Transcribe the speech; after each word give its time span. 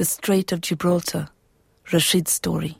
The 0.00 0.06
Strait 0.06 0.50
of 0.50 0.62
Gibraltar, 0.62 1.28
Rashid's 1.92 2.32
story. 2.32 2.78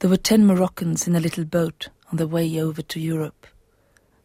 There 0.00 0.10
were 0.10 0.16
ten 0.16 0.44
Moroccans 0.44 1.06
in 1.06 1.14
a 1.14 1.20
little 1.20 1.44
boat 1.44 1.90
on 2.10 2.16
their 2.16 2.26
way 2.26 2.60
over 2.60 2.82
to 2.82 2.98
Europe. 2.98 3.46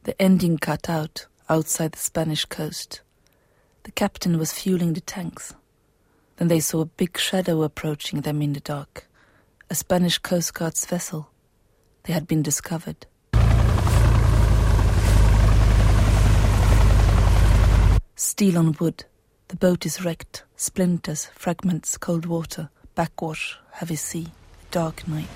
The 0.06 0.20
ending 0.20 0.58
cut 0.58 0.90
out 0.90 1.28
outside 1.50 1.92
the 1.92 2.00
Spanish 2.00 2.46
coast. 2.46 3.02
The 3.84 3.92
captain 3.92 4.40
was 4.40 4.52
fueling 4.52 4.94
the 4.94 5.02
tanks. 5.02 5.54
Then 6.38 6.48
they 6.48 6.62
saw 6.62 6.82
a 6.82 6.86
big 6.86 7.16
shadow 7.20 7.62
approaching 7.62 8.22
them 8.22 8.42
in 8.42 8.54
the 8.54 8.60
dark. 8.60 9.08
A 9.70 9.76
Spanish 9.76 10.18
Coast 10.18 10.56
Guard's 10.56 10.88
vessel. 10.88 11.30
They 12.06 12.14
had 12.14 12.26
been 12.26 12.42
discovered. 12.42 13.06
Steel 18.16 18.58
on 18.58 18.76
wood. 18.80 19.06
The 19.52 19.58
boat 19.58 19.86
is 19.86 20.06
wrecked. 20.06 20.46
Splinters, 20.56 21.26
fragments, 21.36 21.98
cold 21.98 22.26
water, 22.26 22.70
backwash, 22.96 23.60
heavy 23.72 23.98
sea, 23.98 24.28
dark 24.72 25.06
night. 25.10 25.28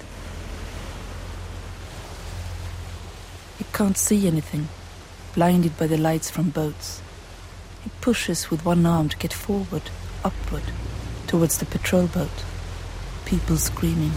He 3.57 3.65
can't 3.73 3.97
see 3.97 4.25
anything, 4.25 4.69
blinded 5.33 5.77
by 5.77 5.87
the 5.87 5.97
lights 5.97 6.29
from 6.29 6.49
boats. 6.49 7.01
He 7.83 7.89
pushes 7.99 8.49
with 8.49 8.63
one 8.63 8.85
arm 8.85 9.09
to 9.09 9.17
get 9.17 9.33
forward, 9.33 9.83
upward, 10.23 10.63
towards 11.27 11.57
the 11.57 11.65
patrol 11.65 12.07
boat. 12.07 12.45
People 13.25 13.57
screaming, 13.57 14.13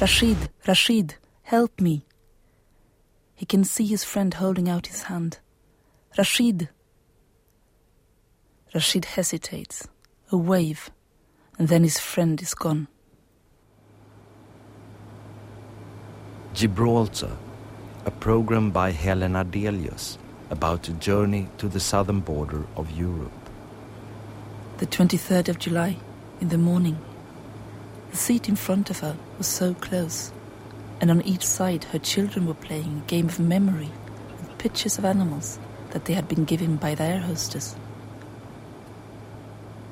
Rashid, 0.00 0.48
Rashid, 0.66 1.14
help 1.44 1.80
me. 1.80 2.04
He 3.36 3.46
can 3.46 3.62
see 3.62 3.86
his 3.86 4.02
friend 4.02 4.34
holding 4.34 4.68
out 4.68 4.88
his 4.88 5.04
hand. 5.04 5.38
Rashid. 6.18 6.70
Rashid 8.78 9.06
hesitates. 9.06 9.88
A 10.30 10.36
wave, 10.36 10.88
and 11.58 11.66
then 11.66 11.82
his 11.82 11.98
friend 11.98 12.40
is 12.40 12.54
gone. 12.54 12.86
Gibraltar, 16.54 17.36
a 18.04 18.12
program 18.12 18.70
by 18.70 18.92
Helena 18.92 19.42
Delius 19.42 20.16
about 20.50 20.88
a 20.88 20.92
journey 20.92 21.48
to 21.58 21.66
the 21.66 21.80
southern 21.80 22.20
border 22.20 22.62
of 22.76 22.92
Europe. 22.92 23.50
The 24.76 24.86
23rd 24.86 25.48
of 25.48 25.58
July, 25.58 25.96
in 26.40 26.50
the 26.50 26.56
morning. 26.56 26.98
The 28.12 28.16
seat 28.16 28.48
in 28.48 28.54
front 28.54 28.90
of 28.90 29.00
her 29.00 29.16
was 29.38 29.48
so 29.48 29.74
close, 29.74 30.30
and 31.00 31.10
on 31.10 31.22
each 31.22 31.44
side 31.44 31.82
her 31.90 31.98
children 31.98 32.46
were 32.46 32.54
playing 32.68 33.02
a 33.02 33.10
game 33.10 33.26
of 33.26 33.40
memory 33.40 33.90
with 34.38 34.56
pictures 34.58 34.98
of 34.98 35.04
animals 35.04 35.58
that 35.90 36.04
they 36.04 36.14
had 36.14 36.28
been 36.28 36.44
given 36.44 36.76
by 36.76 36.94
their 36.94 37.18
hostess. 37.18 37.74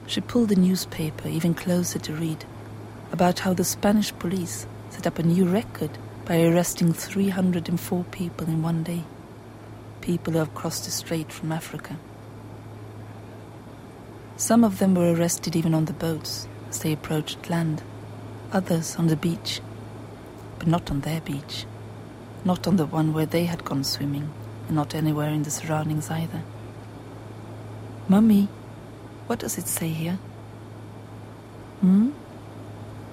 She 0.06 0.20
pulled 0.20 0.50
the 0.50 0.56
newspaper 0.56 1.28
even 1.28 1.54
closer 1.54 1.98
to 1.98 2.12
read 2.12 2.44
about 3.12 3.40
how 3.40 3.54
the 3.54 3.64
Spanish 3.64 4.12
police 4.18 4.66
set 4.90 5.06
up 5.06 5.18
a 5.18 5.22
new 5.22 5.44
record 5.46 5.90
by 6.24 6.42
arresting 6.42 6.92
304 6.92 8.04
people 8.04 8.46
in 8.46 8.62
one 8.62 8.82
day. 8.82 9.04
People 10.00 10.34
who 10.34 10.38
have 10.38 10.54
crossed 10.54 10.84
the 10.84 10.90
strait 10.90 11.32
from 11.32 11.50
Africa. 11.52 11.96
Some 14.36 14.64
of 14.64 14.78
them 14.78 14.94
were 14.94 15.12
arrested 15.12 15.56
even 15.56 15.74
on 15.74 15.86
the 15.86 15.92
boats 15.92 16.46
as 16.68 16.80
they 16.80 16.92
approached 16.92 17.50
land, 17.50 17.82
others 18.52 18.96
on 18.96 19.06
the 19.06 19.16
beach, 19.16 19.60
but 20.58 20.68
not 20.68 20.90
on 20.90 21.00
their 21.00 21.20
beach, 21.20 21.64
not 22.44 22.66
on 22.66 22.76
the 22.76 22.86
one 22.86 23.12
where 23.12 23.26
they 23.26 23.44
had 23.44 23.64
gone 23.64 23.82
swimming, 23.82 24.30
and 24.66 24.76
not 24.76 24.94
anywhere 24.94 25.30
in 25.30 25.42
the 25.42 25.50
surroundings 25.50 26.10
either. 26.10 26.42
Mummy, 28.08 28.48
what 29.26 29.40
does 29.40 29.58
it 29.58 29.66
say 29.66 29.88
here? 29.88 30.18
Hmm? 31.80 32.10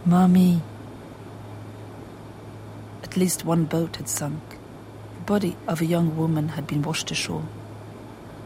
Mummy. 0.06 0.62
At 3.04 3.18
least 3.18 3.46
one 3.46 3.66
boat 3.66 3.96
had 3.96 4.10
sunk. 4.10 4.42
The 5.16 5.22
body 5.26 5.56
of 5.68 5.82
a 5.82 5.86
young 5.86 6.16
woman 6.18 6.50
had 6.50 6.68
been 6.68 6.82
washed 6.82 7.10
ashore. 7.12 7.46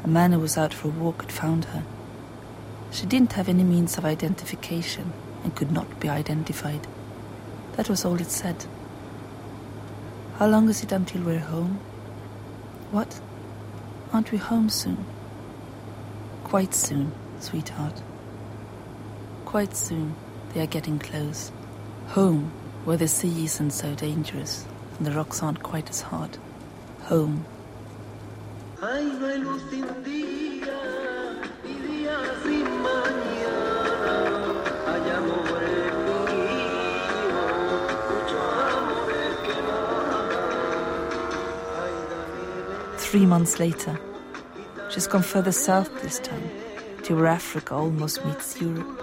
A 0.03 0.07
man 0.07 0.31
who 0.31 0.39
was 0.39 0.57
out 0.57 0.73
for 0.73 0.87
a 0.87 0.91
walk 0.91 1.23
had 1.23 1.31
found 1.31 1.65
her. 1.65 1.83
She 2.91 3.05
didn't 3.05 3.33
have 3.33 3.49
any 3.49 3.63
means 3.63 3.97
of 3.97 4.05
identification 4.05 5.11
and 5.43 5.55
could 5.55 5.71
not 5.71 5.99
be 5.99 6.09
identified. 6.09 6.87
That 7.75 7.89
was 7.89 8.05
all 8.05 8.19
it 8.21 8.31
said. 8.31 8.65
How 10.37 10.47
long 10.47 10.69
is 10.69 10.83
it 10.83 10.91
until 10.91 11.21
we're 11.23 11.39
home? 11.39 11.79
What? 12.91 13.19
Aren't 14.13 14.31
we 14.31 14.37
home 14.37 14.69
soon? 14.69 15.05
Quite 16.43 16.73
soon, 16.73 17.11
sweetheart. 17.41 18.01
Quite 19.45 19.75
soon, 19.75 20.15
they 20.53 20.61
are 20.61 20.67
getting 20.67 20.99
close. 20.99 21.51
Home, 22.09 22.51
where 22.85 22.97
the 22.97 23.07
sea 23.07 23.45
isn't 23.45 23.71
so 23.71 23.93
dangerous 23.95 24.65
and 24.97 25.05
the 25.05 25.11
rocks 25.11 25.43
aren't 25.43 25.61
quite 25.61 25.89
as 25.89 26.01
hard. 26.01 26.37
Home. 27.03 27.45
Three 42.97 43.25
months 43.25 43.59
later, 43.59 43.99
she's 44.89 45.07
gone 45.07 45.23
further 45.23 45.53
south 45.53 46.01
this 46.01 46.19
time, 46.19 46.43
where 47.13 47.27
Africa 47.27 47.73
almost 47.73 48.23
meets 48.25 48.59
Europe. 48.61 49.01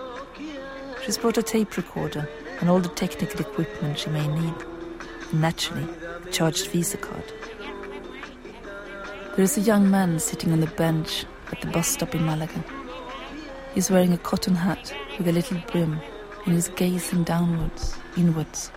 She's 1.05 1.19
brought 1.19 1.39
a 1.39 1.43
tape 1.43 1.77
recorder 1.77 2.29
and 2.61 2.71
all 2.71 2.81
the 2.81 2.89
technical 2.91 3.41
equipment 3.41 3.99
she 3.99 4.11
may 4.11 4.27
need, 4.27 4.55
and 5.31 5.41
naturally, 5.41 5.87
a 6.27 6.31
charged 6.31 6.69
Visa 6.69 6.97
card. 6.97 7.33
There 9.37 9.45
is 9.45 9.59
a 9.59 9.63
young 9.63 9.91
man 9.91 10.19
sitting 10.19 10.53
on 10.53 10.61
the 10.61 10.67
bench 10.67 11.25
at 11.51 11.61
the 11.61 11.67
bus 11.69 11.89
stop 11.89 12.15
in 12.15 12.25
Malaga. 12.25 12.65
He's 13.75 13.91
wearing 13.91 14.13
a 14.13 14.19
cotton 14.19 14.55
hat 14.55 14.95
with 15.19 15.27
a 15.27 15.33
little 15.33 15.59
brim 15.73 16.01
and 16.47 16.55
is 16.55 16.69
gazing 16.69 17.25
downwards, 17.25 17.97
inwards. 18.17 18.71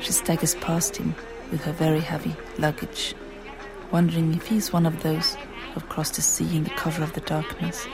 She 0.00 0.12
staggers 0.12 0.54
past 0.56 0.96
him 0.96 1.14
with 1.50 1.62
her 1.64 1.72
very 1.72 2.00
heavy 2.00 2.34
luggage, 2.58 3.14
wondering 3.92 4.34
if 4.34 4.46
he's 4.46 4.72
one 4.72 4.86
of 4.86 5.02
those 5.02 5.36
have 5.76 5.88
crossed 5.90 6.14
the 6.14 6.22
sea 6.22 6.56
in 6.56 6.64
the 6.64 6.70
cover 6.70 7.02
of 7.02 7.12
the 7.12 7.20
darkness. 7.20 7.86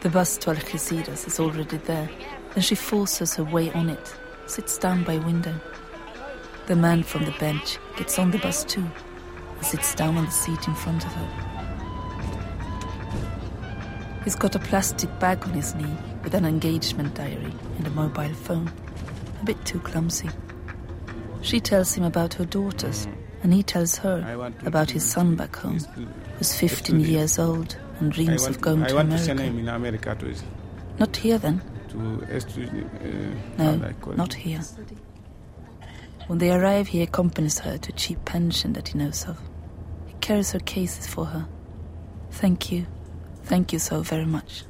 The 0.00 0.10
bus 0.10 0.36
to 0.38 0.50
Algeciras 0.50 1.26
is 1.26 1.38
already 1.38 1.76
there, 1.76 2.10
and 2.54 2.64
she 2.64 2.74
forces 2.74 3.36
her 3.36 3.44
way 3.44 3.70
on 3.72 3.88
it, 3.88 4.14
sits 4.46 4.76
down 4.76 5.04
by 5.04 5.18
window. 5.18 5.54
The 6.66 6.74
man 6.74 7.04
from 7.04 7.24
the 7.24 7.34
bench 7.38 7.78
gets 7.96 8.18
on 8.18 8.32
the 8.32 8.38
bus 8.38 8.64
too, 8.64 8.90
and 9.56 9.64
sits 9.64 9.94
down 9.94 10.16
on 10.16 10.24
the 10.24 10.32
seat 10.32 10.66
in 10.66 10.74
front 10.74 11.06
of 11.06 11.12
her. 11.12 11.28
He's 14.24 14.34
got 14.34 14.56
a 14.56 14.58
plastic 14.58 15.16
bag 15.20 15.44
on 15.44 15.52
his 15.52 15.76
knee 15.76 15.96
with 16.24 16.34
an 16.34 16.44
engagement 16.44 17.14
diary 17.14 17.54
and 17.76 17.86
a 17.86 17.90
mobile 17.90 18.34
phone, 18.34 18.70
a 19.40 19.44
bit 19.44 19.64
too 19.64 19.78
clumsy. 19.78 20.28
She 21.40 21.60
tells 21.60 21.94
him 21.94 22.02
about 22.02 22.34
her 22.34 22.44
daughters, 22.44 23.06
and 23.44 23.54
he 23.54 23.62
tells 23.62 23.96
her 23.98 24.52
about 24.66 24.90
his 24.90 25.08
son 25.08 25.36
back 25.36 25.54
home, 25.54 25.78
who's 26.38 26.54
15 26.54 27.00
years 27.00 27.38
old 27.38 27.76
and 28.00 28.12
dreams 28.12 28.46
of 28.46 28.60
going 28.60 28.84
to 28.86 28.96
America. 28.98 29.42
in 29.42 29.68
America 29.68 30.14
to, 30.14 30.34
Not 30.98 31.16
here 31.16 31.38
then? 31.38 31.60
to 31.90 32.40
study, 32.40 32.84
uh, 32.84 33.62
No, 33.62 33.86
I 33.86 33.92
call 33.94 34.12
it. 34.12 34.16
not 34.16 34.34
here. 34.34 34.60
When 36.28 36.38
they 36.38 36.50
arrive, 36.50 36.88
he 36.88 37.02
accompanies 37.02 37.58
her 37.60 37.78
to 37.78 37.88
a 37.92 37.96
cheap 37.96 38.24
pension 38.24 38.74
that 38.74 38.88
he 38.88 38.98
knows 38.98 39.24
of. 39.26 39.38
He 40.06 40.14
carries 40.20 40.52
her 40.52 40.58
cases 40.60 41.06
for 41.06 41.24
her. 41.26 41.48
Thank 42.30 42.70
you. 42.70 42.86
Thank 43.44 43.72
you 43.72 43.78
so 43.78 44.02
very 44.02 44.26
much. 44.26 44.64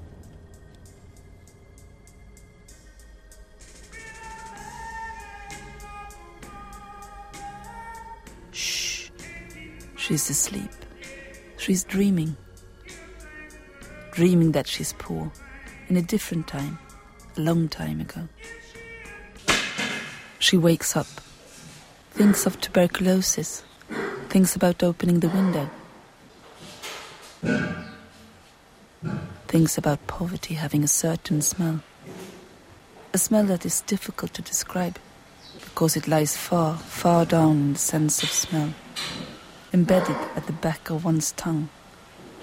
Shh. 8.52 9.10
She's 9.96 10.30
asleep. 10.30 10.70
She's 11.58 11.84
dreaming. 11.84 12.36
Dreaming 14.12 14.52
that 14.52 14.66
she's 14.66 14.94
poor. 14.94 15.30
In 15.88 15.96
a 15.96 16.02
different 16.02 16.46
time. 16.48 16.78
A 17.36 17.40
long 17.40 17.68
time 17.68 18.00
ago. 18.00 18.28
She 20.40 20.56
wakes 20.56 20.96
up, 20.96 21.06
thinks 22.12 22.46
of 22.46 22.60
tuberculosis, 22.60 23.64
thinks 24.28 24.54
about 24.54 24.82
opening 24.82 25.20
the 25.20 25.28
window, 25.28 25.68
thinks 29.48 29.76
about 29.76 30.06
poverty 30.06 30.54
having 30.54 30.84
a 30.84 30.88
certain 30.88 31.42
smell. 31.42 31.80
A 33.12 33.18
smell 33.18 33.44
that 33.44 33.66
is 33.66 33.80
difficult 33.82 34.32
to 34.34 34.42
describe 34.42 34.98
because 35.64 35.96
it 35.96 36.06
lies 36.06 36.36
far, 36.36 36.76
far 36.76 37.26
down 37.26 37.56
in 37.56 37.72
the 37.72 37.78
sense 37.78 38.22
of 38.22 38.30
smell, 38.30 38.72
embedded 39.72 40.16
at 40.34 40.46
the 40.46 40.52
back 40.52 40.90
of 40.90 41.04
one's 41.04 41.32
tongue, 41.32 41.68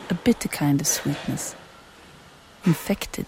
a 0.10 0.14
bitter 0.14 0.48
kind 0.48 0.80
of 0.82 0.88
sweetness, 0.88 1.56
infected, 2.66 3.26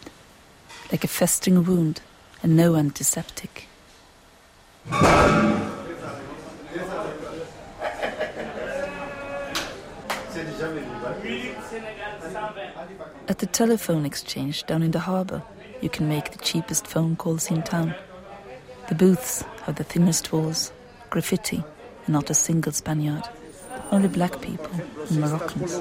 like 0.92 1.04
a 1.04 1.08
festering 1.08 1.64
wound 1.64 2.02
and 2.44 2.56
no 2.56 2.76
antiseptic. 2.76 3.68
At 13.28 13.40
the 13.40 13.48
telephone 13.48 14.06
exchange 14.06 14.66
down 14.66 14.84
in 14.84 14.92
the 14.92 15.00
harbour, 15.00 15.42
you 15.82 15.90
can 15.90 16.08
make 16.08 16.32
the 16.32 16.38
cheapest 16.38 16.88
phone 16.88 17.16
calls 17.16 17.52
in 17.52 17.64
town. 17.64 17.94
The 18.90 18.96
booths 18.96 19.44
have 19.64 19.76
the 19.76 19.84
thinnest 19.84 20.32
walls, 20.32 20.72
graffiti, 21.10 21.64
and 22.06 22.14
not 22.14 22.30
a 22.30 22.34
single 22.34 22.72
Spaniard. 22.72 23.28
Only 23.92 24.08
black 24.08 24.42
people 24.42 24.70
and 25.10 25.20
Moroccans. 25.20 25.72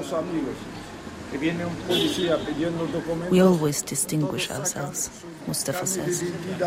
We 3.30 3.40
always 3.40 3.82
distinguish 3.82 4.50
ourselves, 4.50 5.24
Mustafa 5.46 5.86
says. 5.86 6.22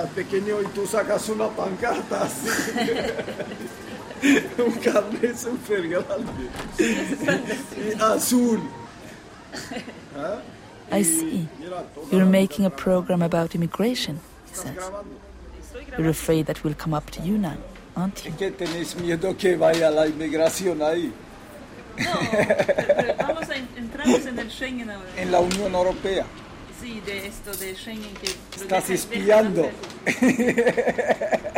I 10.92 11.02
see. 11.04 11.48
You're 12.12 12.26
making 12.26 12.66
a 12.66 12.70
program 12.70 13.22
about 13.22 13.56
immigration, 13.56 14.20
he 14.50 14.56
says. 14.56 14.92
You're 15.98 16.10
afraid 16.10 16.48
that 16.48 16.64
we'll 16.64 16.74
come 16.74 16.94
up 16.94 17.10
to 17.12 17.22
you 17.22 17.38
now, 17.38 17.58
aren't 17.96 18.26
you? 18.26 18.32
No, 22.00 22.20
pero 22.96 23.16
vamos 23.18 23.50
a 23.50 23.56
entramos 23.56 24.26
en 24.26 24.40
el 24.40 24.50
Schengen 24.52 24.90
ahora. 24.90 25.10
En 25.18 25.32
la 25.32 25.40
Unión 25.40 25.74
Europea. 25.74 26.26
Sí, 26.82 27.02
de 27.06 27.28
esto 27.28 27.52
de 27.54 27.76
Schengen 27.76 28.14
que 28.16 28.28
Estás 28.62 28.88
deja- 28.88 28.94
espiando. 28.94 29.70
dejan. 30.06 31.50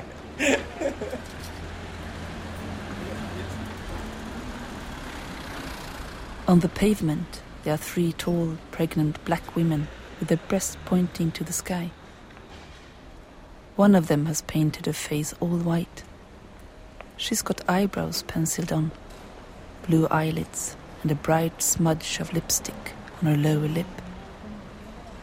On 6.48 6.60
the 6.60 6.70
pavement, 6.70 7.42
there 7.64 7.74
are 7.74 7.78
three 7.78 8.12
tall, 8.14 8.58
pregnant 8.72 9.24
black 9.26 9.56
women 9.56 9.88
with 10.20 10.28
their 10.28 10.38
breasts 10.50 10.78
pointing 10.86 11.32
to 11.32 11.44
the 11.44 11.54
sky. 11.54 11.92
One 13.76 13.96
of 13.96 14.08
them 14.08 14.26
has 14.26 14.42
painted 14.42 14.86
her 14.86 14.94
face 14.94 15.34
all 15.40 15.48
white. 15.58 16.04
She's 17.18 17.42
got 17.42 17.68
eyebrows 17.70 18.24
penciled 18.24 18.72
on, 18.72 18.92
blue 19.88 20.08
eyelids, 20.10 20.76
and 21.02 21.12
a 21.12 21.16
bright 21.16 21.62
smudge 21.62 22.20
of 22.20 22.34
lipstick 22.34 22.94
on 23.22 23.28
her 23.30 23.38
lower 23.38 23.68
lip. 23.68 23.88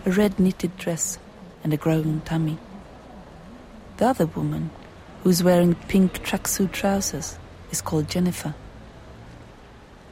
A 0.07 0.11
red 0.11 0.39
knitted 0.39 0.77
dress 0.77 1.19
and 1.63 1.73
a 1.73 1.77
growing 1.77 2.21
tummy. 2.23 2.59
The 3.99 4.07
other 4.07 4.27
woman, 4.27 4.71
who's 5.23 5.43
wearing 5.43 5.75
pink 5.75 6.25
tracksuit 6.25 6.73
trousers, 6.73 7.39
is 7.71 7.81
called 7.81 8.09
Jennifer. 8.09 8.55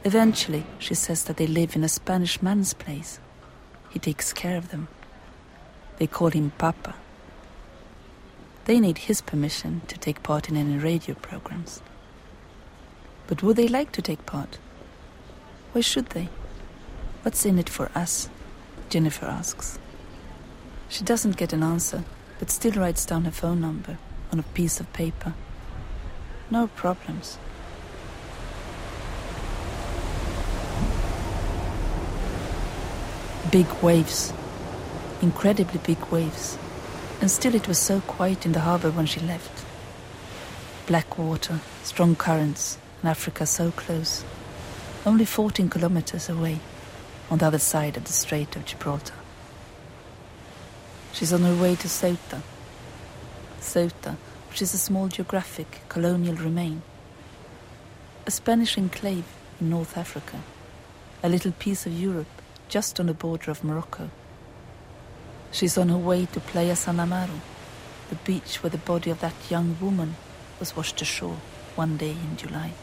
Eventually, 0.03 0.65
she 0.79 0.93
says 0.93 1.23
that 1.25 1.37
they 1.37 1.47
live 1.47 1.75
in 1.75 1.83
a 1.83 1.89
Spanish 1.89 2.41
man's 2.41 2.73
place. 2.73 3.19
He 3.89 3.99
takes 3.99 4.33
care 4.33 4.57
of 4.57 4.69
them. 4.69 4.87
They 5.97 6.07
call 6.07 6.29
him 6.29 6.51
Papa. 6.57 6.95
They 8.65 8.79
need 8.79 8.97
his 8.99 9.21
permission 9.21 9.81
to 9.87 9.97
take 9.97 10.23
part 10.23 10.49
in 10.49 10.57
any 10.57 10.77
radio 10.77 11.15
programs. 11.15 11.81
But 13.27 13.43
would 13.43 13.57
they 13.57 13.67
like 13.67 13.91
to 13.91 14.01
take 14.01 14.25
part? 14.25 14.57
Why 15.73 15.81
should 15.81 16.07
they? 16.07 16.29
What's 17.21 17.45
in 17.45 17.59
it 17.59 17.69
for 17.69 17.91
us? 17.93 18.29
Jennifer 18.89 19.25
asks. 19.25 19.77
She 20.87 21.03
doesn't 21.03 21.35
get 21.35 21.51
an 21.51 21.61
answer, 21.61 22.05
but 22.39 22.49
still 22.49 22.71
writes 22.71 23.05
down 23.05 23.25
her 23.25 23.31
phone 23.31 23.59
number 23.59 23.97
on 24.31 24.39
a 24.39 24.43
piece 24.43 24.79
of 24.79 24.91
paper. 24.93 25.33
No 26.49 26.67
problems. 26.67 27.37
Big 33.51 33.67
waves. 33.81 34.33
Incredibly 35.21 35.79
big 35.79 35.99
waves. 36.11 36.57
And 37.19 37.29
still 37.29 37.55
it 37.55 37.67
was 37.67 37.77
so 37.77 37.99
quiet 38.01 38.45
in 38.45 38.53
the 38.53 38.61
harbour 38.61 38.91
when 38.91 39.05
she 39.05 39.19
left. 39.19 39.65
Black 40.85 41.17
water, 41.17 41.59
strong 41.83 42.15
currents, 42.15 42.77
Africa 43.07 43.45
so 43.45 43.71
close. 43.71 44.23
Only 45.05 45.25
14 45.25 45.69
kilometers 45.69 46.29
away, 46.29 46.59
on 47.29 47.39
the 47.39 47.45
other 47.45 47.59
side 47.59 47.97
of 47.97 48.03
the 48.03 48.13
Strait 48.13 48.55
of 48.55 48.65
Gibraltar. 48.65 49.13
She's 51.13 51.33
on 51.33 51.41
her 51.41 51.55
way 51.55 51.75
to 51.75 51.87
Ceuta. 51.87 52.41
Ceuta, 53.59 54.15
which 54.49 54.61
is 54.61 54.73
a 54.73 54.77
small 54.77 55.07
geographic 55.07 55.81
colonial 55.89 56.35
remain. 56.35 56.81
A 58.25 58.31
Spanish 58.31 58.77
enclave 58.77 59.25
in 59.59 59.69
North 59.69 59.97
Africa. 59.97 60.41
A 61.23 61.29
little 61.29 61.53
piece 61.53 61.85
of 61.85 61.93
Europe 61.93 62.27
just 62.69 62.99
on 62.99 63.07
the 63.07 63.13
border 63.13 63.49
of 63.49 63.63
Morocco. 63.63 64.09
She's 65.51 65.77
on 65.77 65.89
her 65.89 65.97
way 65.97 66.25
to 66.25 66.39
Playa 66.39 66.75
San 66.75 66.97
Amaro, 66.97 67.39
the 68.09 68.15
beach 68.15 68.61
where 68.61 68.69
the 68.69 68.77
body 68.77 69.09
of 69.09 69.21
that 69.21 69.49
young 69.49 69.77
woman 69.81 70.15
was 70.59 70.75
washed 70.75 71.01
ashore 71.01 71.37
one 71.75 71.97
day 71.97 72.11
in 72.11 72.37
July. 72.37 72.73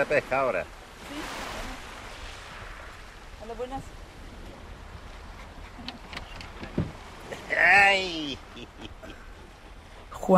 de 0.00 0.06
pesca 0.06 0.40
ahora. 0.40 0.64
Hola, 3.42 3.54
buenas. 3.54 3.82
¡Ay! 7.56 8.38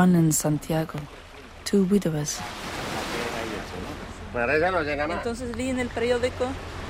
Juan 0.03 0.17
and 0.17 0.35
Santiago, 0.35 0.99
two 1.65 1.85
widowers. 1.85 2.41
Para 4.33 4.57
ella 4.57 4.73
no 4.73 4.83
llega 4.83 5.07
más. 5.07 5.19
Entonces 5.19 5.55
leí 5.57 5.71
en 5.71 5.79
el 5.79 5.87
periódico 5.91 6.47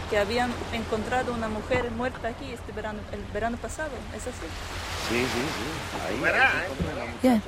que 0.09 0.17
habían 0.17 0.51
encontrado 0.73 1.35
una 1.35 1.49
mujer 1.49 1.91
muerta 1.91 2.29
aquí 2.29 2.51
este 2.51 2.73
verano, 2.73 3.01
el 3.13 3.23
verano 3.35 3.59
pasado. 3.59 3.91
¿Es 4.17 4.23
así? 4.23 4.49
Sí, 5.11 5.19
sí, 5.21 5.27
sí. 5.27 6.09
Ahí. 6.09 6.23
¿eh? 6.25 7.11
Yeah, 7.23 7.41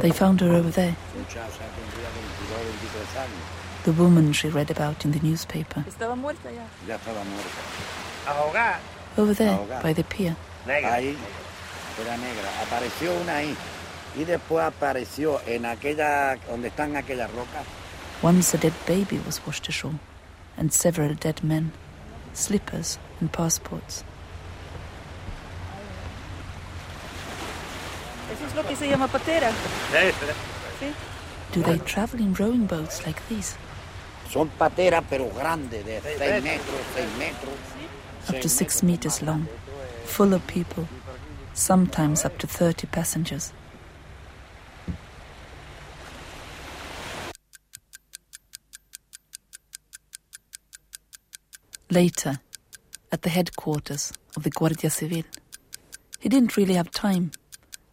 they 0.00 0.12
found 0.12 0.40
her 0.40 0.52
over 0.54 0.70
there, 0.72 0.94
Muchacha 1.18 1.66
tendría 1.74 2.08
22, 2.14 2.62
23 2.78 3.16
años. 3.18 3.84
the 3.86 3.90
woman 4.00 4.32
she 4.32 4.48
read 4.48 4.70
about 4.70 5.04
in 5.04 5.10
the 5.10 5.20
newspaper. 5.20 5.82
Estaba 5.88 6.14
muerta 6.14 6.48
ya. 6.52 6.64
Ya 6.86 6.94
estaba 6.94 7.24
muerta. 7.24 7.58
Ahogar. 8.28 8.78
Over 9.16 9.34
there, 9.34 9.50
Ahogada. 9.50 9.82
by 9.82 9.92
the 9.94 10.04
pier. 10.04 10.36
Negra. 10.64 10.94
Ahí 10.94 11.16
era 12.00 12.16
negra. 12.18 12.48
Apareció 12.62 13.12
una 13.20 13.34
ahí. 13.38 13.56
Y 14.16 14.24
después 14.24 14.64
apareció 14.64 15.40
en 15.46 15.66
aquella, 15.66 16.36
donde 16.48 16.68
están 16.68 16.96
aquellas 16.96 17.30
rocas. 17.30 17.64
Once 18.22 18.56
a 18.56 18.60
dead 18.60 18.72
baby 18.86 19.20
was 19.24 19.40
washed 19.46 19.68
ashore, 19.68 19.94
and 20.56 20.72
several 20.72 21.14
dead 21.14 21.42
men, 21.42 21.72
slippers 22.34 22.98
and 23.20 23.30
passports. 23.30 24.04
Eso 28.32 28.46
es 28.46 28.54
lo 28.54 28.62
que 28.66 28.76
se 28.76 28.88
llama 28.88 29.06
patera. 29.08 29.50
Sí. 30.80 30.92
Do 31.52 31.62
they 31.62 31.78
travel 31.78 32.20
in 32.20 32.34
rowing 32.34 32.66
boats 32.66 33.06
like 33.06 33.20
these, 33.28 33.56
Son 34.30 34.50
pateras, 34.58 35.02
pero 35.08 35.30
grandes, 35.30 35.84
de 35.84 36.00
6 36.02 36.42
metros, 36.42 36.76
6 36.94 37.06
metros. 37.18 38.28
up 38.28 38.40
to 38.42 38.48
six 38.48 38.82
meters 38.82 39.22
long, 39.22 39.48
full 40.04 40.34
of 40.34 40.46
people, 40.46 40.86
sometimes 41.54 42.24
up 42.26 42.36
to 42.38 42.46
30 42.46 42.86
passengers? 42.88 43.52
Later, 51.90 52.40
at 53.10 53.22
the 53.22 53.30
headquarters 53.30 54.12
of 54.36 54.42
the 54.42 54.50
Guardia 54.50 54.90
Civil, 54.90 55.22
he 56.20 56.28
didn't 56.28 56.56
really 56.56 56.74
have 56.74 56.90
time. 56.90 57.30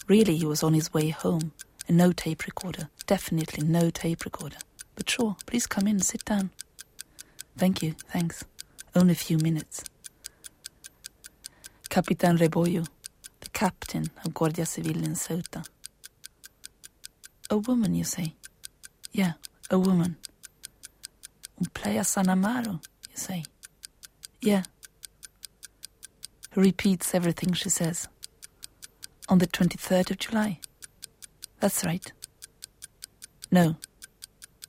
Really, 0.08 0.36
he 0.36 0.46
was 0.46 0.64
on 0.64 0.74
his 0.74 0.94
way 0.94 1.10
home, 1.10 1.54
and 1.88 1.98
no 1.98 2.12
tape 2.12 2.46
recorder. 2.46 2.90
Definitely 3.08 3.66
no 3.66 3.90
tape 3.90 4.26
recorder. 4.26 4.58
But 4.96 5.10
sure, 5.10 5.38
please 5.46 5.66
come 5.66 5.88
in, 5.88 6.00
sit 6.02 6.26
down. 6.26 6.50
Thank 7.58 7.82
you, 7.82 7.96
thanks. 8.12 8.44
Only 8.94 9.14
a 9.14 9.16
few 9.16 9.38
minutes. 9.38 9.84
Capitan 11.90 12.38
Rebollo, 12.38 12.86
the 13.40 13.50
captain 13.50 14.08
of 14.26 14.34
Guardia 14.34 14.66
Civil 14.66 15.04
in 15.06 15.14
Ceuta. 15.14 15.66
A 17.50 17.58
woman, 17.58 17.96
you 17.96 18.04
say? 18.04 18.36
Yeah, 19.14 19.34
a 19.70 19.80
woman. 19.80 20.18
On 21.60 21.68
Playa 21.74 22.04
San 22.04 22.26
Amaro, 22.26 22.84
you 23.10 23.16
say? 23.16 23.44
Yeah, 24.42 24.64
repeats 26.56 27.14
everything 27.14 27.54
she 27.54 27.70
says. 27.70 28.08
On 29.28 29.40
the 29.40 29.48
23rd 29.48 30.12
of 30.12 30.20
July. 30.20 30.60
That's 31.60 31.84
right. 31.84 32.12
No, 33.52 33.78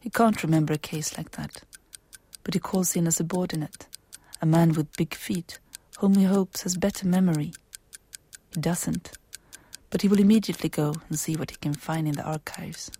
he 0.01 0.11
can't 0.11 0.43
remember 0.43 0.73
a 0.73 0.79
case 0.79 1.17
like 1.19 1.33
that. 1.33 1.63
But 2.43 2.55
he 2.55 2.61
calls 2.61 2.97
in 2.97 3.07
a 3.07 3.13
subordinate, 3.13 3.87
a 4.41 4.47
man 4.47 4.73
with 4.73 4.97
big 4.97 5.15
feet, 5.15 5.59
whom 5.99 6.15
he 6.15 6.25
hopes 6.25 6.63
has 6.63 6.77
better 6.77 7.07
memory. 7.07 7.53
He 8.55 8.61
doesn't, 8.61 9.13
but 9.91 10.03
he 10.03 10.09
will 10.09 10.21
immediately 10.21 10.69
go 10.69 10.95
and 11.09 11.19
see 11.19 11.37
what 11.37 11.51
he 11.51 11.57
can 11.57 11.75
find 11.75 12.07
in 12.07 12.15
the 12.15 12.23
archives. 12.23 12.91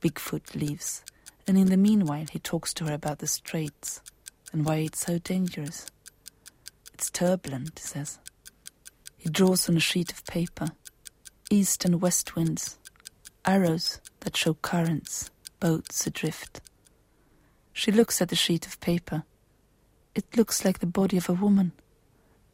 Bigfoot 0.00 0.54
leaves, 0.54 1.04
and 1.46 1.58
in 1.58 1.66
the 1.66 1.76
meanwhile 1.76 2.26
he 2.30 2.38
talks 2.38 2.72
to 2.74 2.84
her 2.84 2.94
about 2.94 3.18
the 3.18 3.26
straits 3.26 4.00
and 4.52 4.64
why 4.64 4.76
it's 4.76 5.06
so 5.06 5.18
dangerous. 5.18 5.86
It's 6.94 7.10
turbulent, 7.10 7.78
he 7.78 7.84
says. 7.86 8.18
He 9.16 9.28
draws 9.28 9.68
on 9.68 9.76
a 9.76 9.80
sheet 9.80 10.12
of 10.12 10.24
paper 10.26 10.68
east 11.50 11.84
and 11.84 12.00
west 12.00 12.36
winds, 12.36 12.78
arrows 13.44 14.00
that 14.20 14.36
show 14.36 14.54
currents, 14.54 15.30
boats 15.58 16.06
adrift. 16.06 16.60
She 17.72 17.90
looks 17.90 18.22
at 18.22 18.28
the 18.28 18.36
sheet 18.36 18.66
of 18.66 18.80
paper. 18.80 19.24
It 20.14 20.36
looks 20.36 20.64
like 20.64 20.78
the 20.78 20.86
body 20.86 21.16
of 21.16 21.28
a 21.28 21.34
woman, 21.34 21.72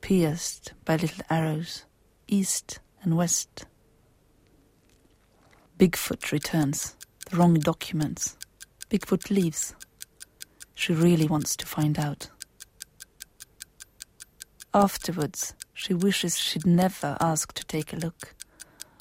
pierced 0.00 0.73
by 0.87 0.97
little 0.97 1.25
arrows, 1.29 1.85
east 2.26 2.81
and 3.03 3.17
west. 3.17 3.67
Bigfoot 5.79 6.33
returns, 6.33 6.97
the 7.29 7.37
wrong 7.37 7.55
documents. 7.55 8.37
Bigfoot 8.88 9.31
leaves. 9.31 9.75
She 10.76 10.92
really 10.92 11.26
wants 11.26 11.56
to 11.56 11.66
find 11.66 11.99
out. 11.99 12.28
Afterwards, 14.75 15.54
she 15.73 15.95
wishes 15.95 16.38
she'd 16.38 16.66
never 16.66 17.16
asked 17.18 17.56
to 17.56 17.64
take 17.64 17.95
a 17.95 17.97
look, 17.97 18.35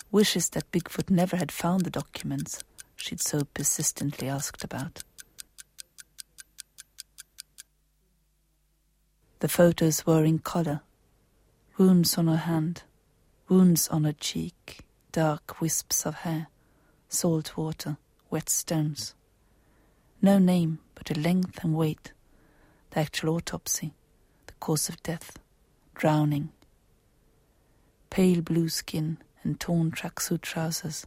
wishes 0.09 0.49
that 0.51 0.71
Bigfoot 0.71 1.09
never 1.09 1.35
had 1.35 1.51
found 1.51 1.83
the 1.83 1.89
documents 1.91 2.63
she'd 2.95 3.19
so 3.19 3.41
persistently 3.53 4.29
asked 4.29 4.63
about. 4.63 5.03
The 9.41 9.49
photos 9.49 10.07
were 10.07 10.23
in 10.23 10.39
color 10.39 10.81
wounds 11.77 12.17
on 12.17 12.27
her 12.27 12.37
hand, 12.37 12.83
wounds 13.49 13.89
on 13.89 14.05
her 14.05 14.13
cheek, 14.13 14.79
dark 15.11 15.59
wisps 15.59 16.05
of 16.05 16.15
hair, 16.15 16.47
salt 17.09 17.57
water, 17.57 17.97
wet 18.29 18.47
stones. 18.47 19.13
No 20.21 20.39
name 20.39 20.79
a 21.11 21.19
length 21.19 21.63
and 21.63 21.75
weight, 21.75 22.13
the 22.91 22.99
actual 22.99 23.35
autopsy, 23.35 23.93
the 24.47 24.53
cause 24.59 24.89
of 24.89 25.01
death, 25.03 25.37
drowning. 25.93 26.49
Pale 28.09 28.41
blue 28.41 28.69
skin 28.69 29.17
and 29.43 29.59
torn 29.59 29.91
tracksuit 29.91 30.41
trousers, 30.41 31.05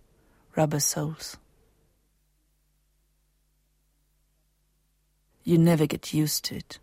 rubber 0.57 0.81
soles. 0.81 1.37
You 5.45 5.57
never 5.57 5.87
get 5.87 6.13
used 6.13 6.45
to 6.47 6.57
it, 6.57 6.79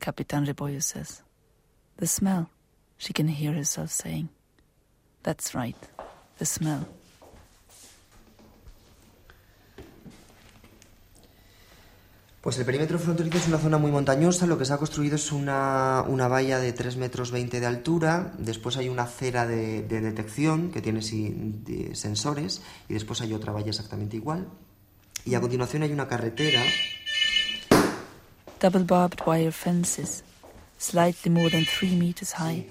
Capitan 0.00 0.44
Rebollo 0.44 0.82
says. 0.82 1.22
The 1.96 2.06
smell, 2.06 2.50
she 2.98 3.12
can 3.12 3.28
hear 3.28 3.52
herself 3.52 3.90
saying. 3.90 4.28
That's 5.22 5.54
right, 5.54 5.76
the 6.38 6.44
smell. 6.44 6.86
Pues 12.42 12.58
el 12.58 12.64
perímetro 12.64 12.98
fronterizo 12.98 13.38
es 13.38 13.46
una 13.46 13.58
zona 13.58 13.78
muy 13.78 13.92
montañosa, 13.92 14.46
lo 14.48 14.58
que 14.58 14.64
se 14.64 14.72
ha 14.72 14.76
construido 14.76 15.14
es 15.14 15.30
una, 15.30 16.04
una 16.08 16.26
valla 16.26 16.58
de 16.58 16.72
3 16.72 16.96
metros 16.96 17.30
20 17.30 17.60
de 17.60 17.66
altura, 17.66 18.32
después 18.36 18.76
hay 18.76 18.88
una 18.88 19.06
cera 19.06 19.46
de, 19.46 19.82
de 19.82 20.00
detección 20.00 20.72
que 20.72 20.82
tiene 20.82 20.98
de 21.02 21.94
sensores 21.94 22.60
y 22.88 22.94
después 22.94 23.20
hay 23.20 23.32
otra 23.32 23.52
valla 23.52 23.68
exactamente 23.68 24.16
igual. 24.16 24.48
Y 25.24 25.36
a 25.36 25.40
continuación 25.40 25.84
hay 25.84 25.92
una 25.92 26.08
carretera. 26.08 26.60
Double 28.60 28.82
barbed 28.82 29.20
wire 29.24 29.52
fences, 29.52 30.24
slightly 30.78 31.30
more 31.30 31.48
than 31.48 31.64
3 31.64 31.96
meters 31.96 32.32
high, 32.40 32.66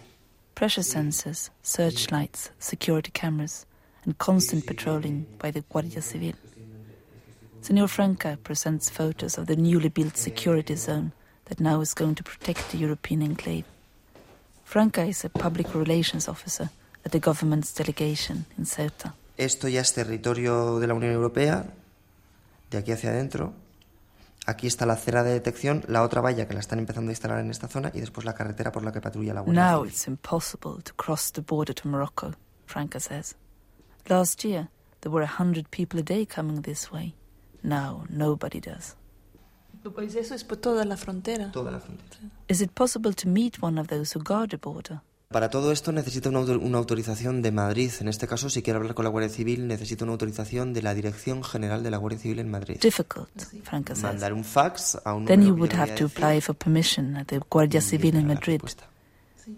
pressure 0.54 0.84
sensors, 0.84 1.50
searchlights, 1.64 2.52
security 2.60 3.10
cameras, 3.10 3.66
and 4.04 4.18
constant 4.18 4.66
patrolling 4.66 5.26
by 5.42 5.50
the 5.50 5.64
Guardia 5.70 6.02
Civil. 6.02 6.36
Senor 7.62 7.88
Franca 7.88 8.40
presents 8.44 8.90
photos 8.90 9.38
of 9.38 9.46
the 9.46 9.56
newly 9.56 9.90
built 9.90 10.18
security 10.18 10.76
zone 10.76 11.12
that 11.46 11.60
now 11.60 11.80
is 11.80 11.94
going 11.94 12.16
to 12.16 12.24
protect 12.24 12.72
the 12.72 12.78
European 12.78 13.22
enclave. 13.22 13.66
Franca 14.64 15.04
is 15.04 15.24
a 15.26 15.30
public 15.30 15.76
relations 15.76 16.28
officer 16.28 16.72
at 17.06 17.12
the 17.12 17.20
government's 17.20 17.72
delegation 17.74 18.46
in 18.58 18.66
Ceuta. 18.66 19.14
Esto 19.38 19.68
ya 19.68 19.82
es 19.82 19.94
territorio 19.94 20.80
de 20.80 20.88
la 20.88 20.96
Unión 20.96 21.12
Europea, 21.12 21.66
de 22.72 22.78
aquí 22.80 22.92
hacia 22.94 23.12
adentro. 23.12 23.54
Aquí 24.48 24.66
está 24.66 24.88
la 24.88 24.96
cera 24.96 25.22
de 25.22 25.34
detección, 25.34 25.84
la 25.88 26.02
otra 26.02 26.20
valla 26.20 26.48
que 26.48 26.56
la 26.56 26.62
están 26.62 26.80
empezando 26.80 27.10
a 27.10 27.14
instalar 27.14 27.40
en 27.40 27.52
esta 27.52 27.68
zona 27.68 27.92
y 27.94 28.00
después 28.00 28.26
la 28.26 28.34
carretera 28.34 28.72
por 28.72 28.84
la 28.84 28.92
que 28.92 29.02
patrulla 29.02 29.36
la 29.36 29.42
Guardia 29.42 29.72
Now 29.72 29.86
it's 29.86 30.08
impossible 30.08 30.82
to 30.82 30.94
cross 30.96 31.32
the 31.32 31.42
border 31.42 31.76
to 31.76 31.88
Morocco, 31.88 32.34
Franca 32.66 33.00
says. 33.00 33.36
Last 34.10 34.44
year, 34.44 34.70
there 35.02 35.12
were 35.12 35.24
a 35.24 35.28
hundred 35.40 35.70
people 35.70 36.00
a 36.00 36.04
day 36.04 36.26
coming 36.26 36.64
this 36.64 36.92
way. 36.92 37.14
Now, 37.64 38.06
nobody 38.10 38.60
does. 38.60 38.96
Pues 39.96 40.16
eso 40.16 40.36
es 40.36 40.44
por 40.44 40.58
toda 40.58 40.86
la 40.86 40.96
frontera. 40.98 41.52
Toda 41.52 41.72
la 41.72 41.80
frontera. 41.80 42.10
Is 42.48 42.62
it 42.62 42.72
possible 42.72 43.14
to 43.14 43.28
meet 43.28 43.58
one 43.62 43.80
of 43.80 43.88
those 43.88 44.16
who 44.18 44.24
guard 44.24 44.50
the 44.52 44.58
border? 44.58 45.02
Para 45.30 45.50
todo 45.50 45.72
esto 45.72 45.92
necesita 45.94 46.28
una, 46.30 46.40
autor- 46.40 46.58
una 46.62 46.78
autorización 46.78 47.42
de 47.42 47.52
Madrid. 47.54 47.90
En 48.02 48.10
este 48.10 48.28
caso, 48.28 48.50
si 48.50 48.62
quiere 48.62 48.78
hablar 48.78 48.94
con 48.94 49.06
la 49.06 49.10
Guardia 49.10 49.30
Civil, 49.34 49.66
necesita 49.66 50.04
una 50.04 50.12
autorización 50.12 50.74
de 50.74 50.82
la 50.82 50.94
Dirección 50.94 51.42
General 51.44 51.82
de 51.84 51.90
la 51.90 51.98
Guardia 51.98 52.20
Civil 52.20 52.40
en 52.40 52.52
Madrid. 52.52 52.78
Difficult, 52.82 53.30
Franca 53.64 53.96
says. 53.96 54.04
Mandar 54.04 54.34
un 54.34 54.44
fax 54.44 54.98
a 55.06 55.14
un 55.14 55.26
Then 55.26 55.40
número 55.40 55.56
you 55.56 55.60
would 55.62 55.74
have 55.74 55.96
to 55.96 56.06
apply 56.06 56.42
for 56.42 56.54
permission 56.54 57.16
at 57.16 57.28
the 57.28 57.40
Guardia 57.50 57.80
Civil 57.82 58.16
in 58.18 58.28
Madrid. 58.28 58.62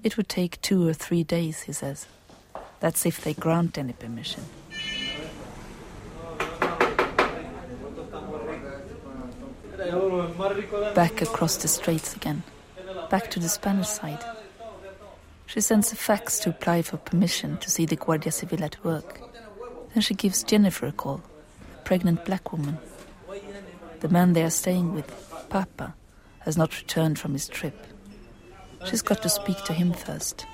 It 0.03 0.15
would 0.15 0.27
take 0.27 0.57
two 0.61 0.87
or 0.87 0.93
three 0.95 1.23
days, 1.23 1.63
he 1.63 1.73
says. 1.73 2.05
That's 2.79 3.05
if 3.07 3.21
they 3.23 3.33
grant 3.33 3.77
any 3.79 3.93
permission. 3.93 4.43
Back 10.95 11.21
across 11.21 11.57
the 11.57 11.67
straits 11.67 12.15
again. 12.15 12.43
Back 13.09 13.29
to 13.31 13.39
the 13.39 13.49
Spanish 13.49 13.87
side. 13.87 14.23
She 15.45 15.61
sends 15.61 15.91
a 15.91 15.95
fax 15.95 16.39
to 16.39 16.49
apply 16.49 16.81
for 16.83 16.97
permission 16.97 17.57
to 17.57 17.69
see 17.69 17.85
the 17.85 17.95
Guardia 17.95 18.31
Civil 18.31 18.63
at 18.63 18.83
work. 18.83 19.21
Then 19.93 20.01
she 20.01 20.13
gives 20.13 20.43
Jennifer 20.43 20.87
a 20.87 20.91
call, 20.91 21.21
a 21.75 21.81
pregnant 21.83 22.25
black 22.25 22.51
woman. 22.51 22.77
The 23.99 24.09
man 24.09 24.33
they 24.33 24.43
are 24.43 24.49
staying 24.49 24.93
with, 24.93 25.07
Papa, 25.49 25.95
has 26.39 26.57
not 26.57 26.77
returned 26.77 27.19
from 27.19 27.33
his 27.33 27.47
trip. 27.47 27.75
She's 28.85 29.01
got 29.01 29.21
to 29.21 29.29
speak 29.29 29.63
to 29.65 29.73
him 29.73 29.93
first. 29.93 30.45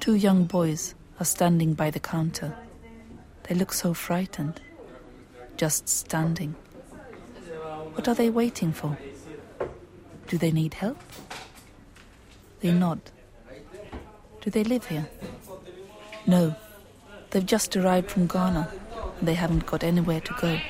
Two 0.00 0.14
young 0.14 0.44
boys 0.44 0.94
are 1.18 1.24
standing 1.24 1.74
by 1.74 1.90
the 1.90 2.00
counter. 2.00 2.54
They 3.50 3.56
look 3.56 3.72
so 3.72 3.92
frightened. 3.94 4.60
Just 5.56 5.88
standing. 5.88 6.54
What 7.94 8.06
are 8.06 8.14
they 8.14 8.30
waiting 8.30 8.70
for? 8.72 8.96
Do 10.28 10.38
they 10.38 10.52
need 10.52 10.74
help? 10.74 11.02
They 12.60 12.70
nod. 12.70 13.00
Do 14.40 14.50
they 14.50 14.62
live 14.62 14.86
here? 14.86 15.10
No. 16.28 16.54
They've 17.30 17.44
just 17.44 17.76
arrived 17.76 18.08
from 18.12 18.28
Ghana 18.28 18.72
and 19.18 19.26
they 19.26 19.34
haven't 19.34 19.66
got 19.66 19.82
anywhere 19.82 20.20
to 20.20 20.34
go. 20.40 20.60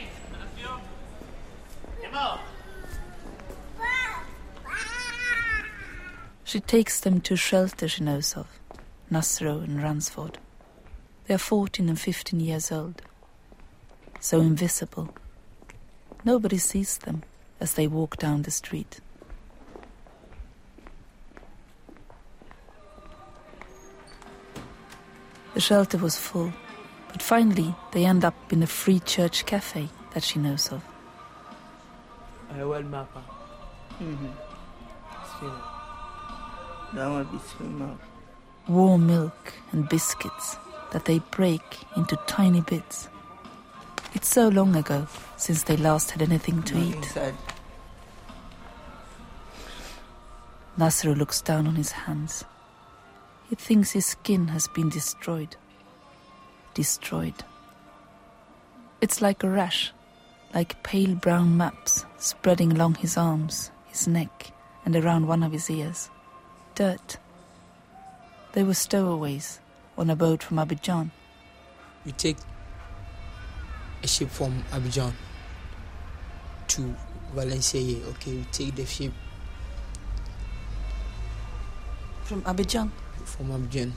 She 6.45 6.61
takes 6.61 7.01
them 7.01 7.21
to 7.21 7.37
shelter 7.37 7.89
she 7.89 8.05
knows 8.05 8.35
of, 8.39 8.49
Nasro 9.13 9.63
and 9.63 9.83
Ransford. 9.83 10.39
They're 11.31 11.39
14 11.39 11.89
and 11.89 12.01
15 12.01 12.41
years 12.41 12.73
old, 12.73 13.03
so 14.19 14.41
invisible. 14.41 15.15
Nobody 16.25 16.59
sees 16.59 16.99
them 16.99 17.23
as 17.61 17.75
they 17.75 17.87
walk 17.87 18.17
down 18.17 18.43
the 18.43 18.51
street. 18.51 18.99
The 25.55 25.61
shelter 25.61 25.99
was 25.99 26.19
full, 26.19 26.53
but 27.13 27.23
finally 27.23 27.77
they 27.93 28.05
end 28.07 28.25
up 28.25 28.53
in 28.53 28.65
a 28.65 28.67
free 28.67 28.99
church 28.99 29.47
cafe 29.47 29.89
that 30.15 30.25
she 30.25 30.41
knows 30.41 30.73
of. 30.73 30.83
Warm 38.67 39.07
milk 39.07 39.53
and 39.71 39.89
biscuits 39.89 40.57
that 40.93 41.05
they 41.05 41.21
break 41.31 41.63
into 41.97 42.17
tiny 42.27 42.61
bits. 42.61 43.09
It's 44.15 44.29
so 44.29 44.49
long 44.49 44.75
ago 44.75 45.07
since 45.37 45.63
they 45.63 45.77
last 45.77 46.11
had 46.11 46.23
anything 46.23 46.63
to 46.65 46.79
eat. 46.79 46.97
inside 46.97 47.35
Nasru 50.79 51.17
looks 51.17 51.43
down 51.43 51.67
on 51.67 51.75
his 51.75 51.93
hands. 51.93 52.45
He 53.49 53.55
thinks 53.55 53.91
his 53.91 54.07
skin 54.07 54.49
has 54.49 54.67
been 54.69 54.89
destroyed. 54.89 55.57
Destroyed. 56.75 57.45
It's 59.01 59.21
like 59.21 59.43
a 59.43 59.51
rash, 59.51 59.93
like 60.55 60.83
pale 60.83 61.15
brown 61.15 61.57
maps 61.57 62.07
spreading 62.19 62.73
along 62.73 62.95
his 62.95 63.17
arms, 63.17 63.71
his 63.87 64.09
neck, 64.09 64.53
and 64.85 64.97
around 64.97 65.27
one 65.27 65.43
of 65.43 65.53
his 65.53 65.69
ears. 65.69 66.11
Dirt. 66.75 67.19
They 68.53 68.63
were 68.63 68.75
stowaways 68.75 69.61
on 70.01 70.09
a 70.09 70.17
boat 70.17 70.43
from 70.43 70.57
Abidjan. 70.57 71.11
We 72.07 72.13
take 72.13 72.39
a 74.03 74.07
ship 74.09 74.31
from 74.31 74.65
Abidjan 74.73 75.13
to 76.69 76.95
Valencia. 77.35 77.99
Okay, 78.09 78.33
we 78.33 78.45
take 78.51 78.75
the 78.77 78.87
ship 78.87 79.13
From 82.25 82.41
Abidjan. 82.43 82.91
from 83.27 83.49
Abidjan. 83.51 83.93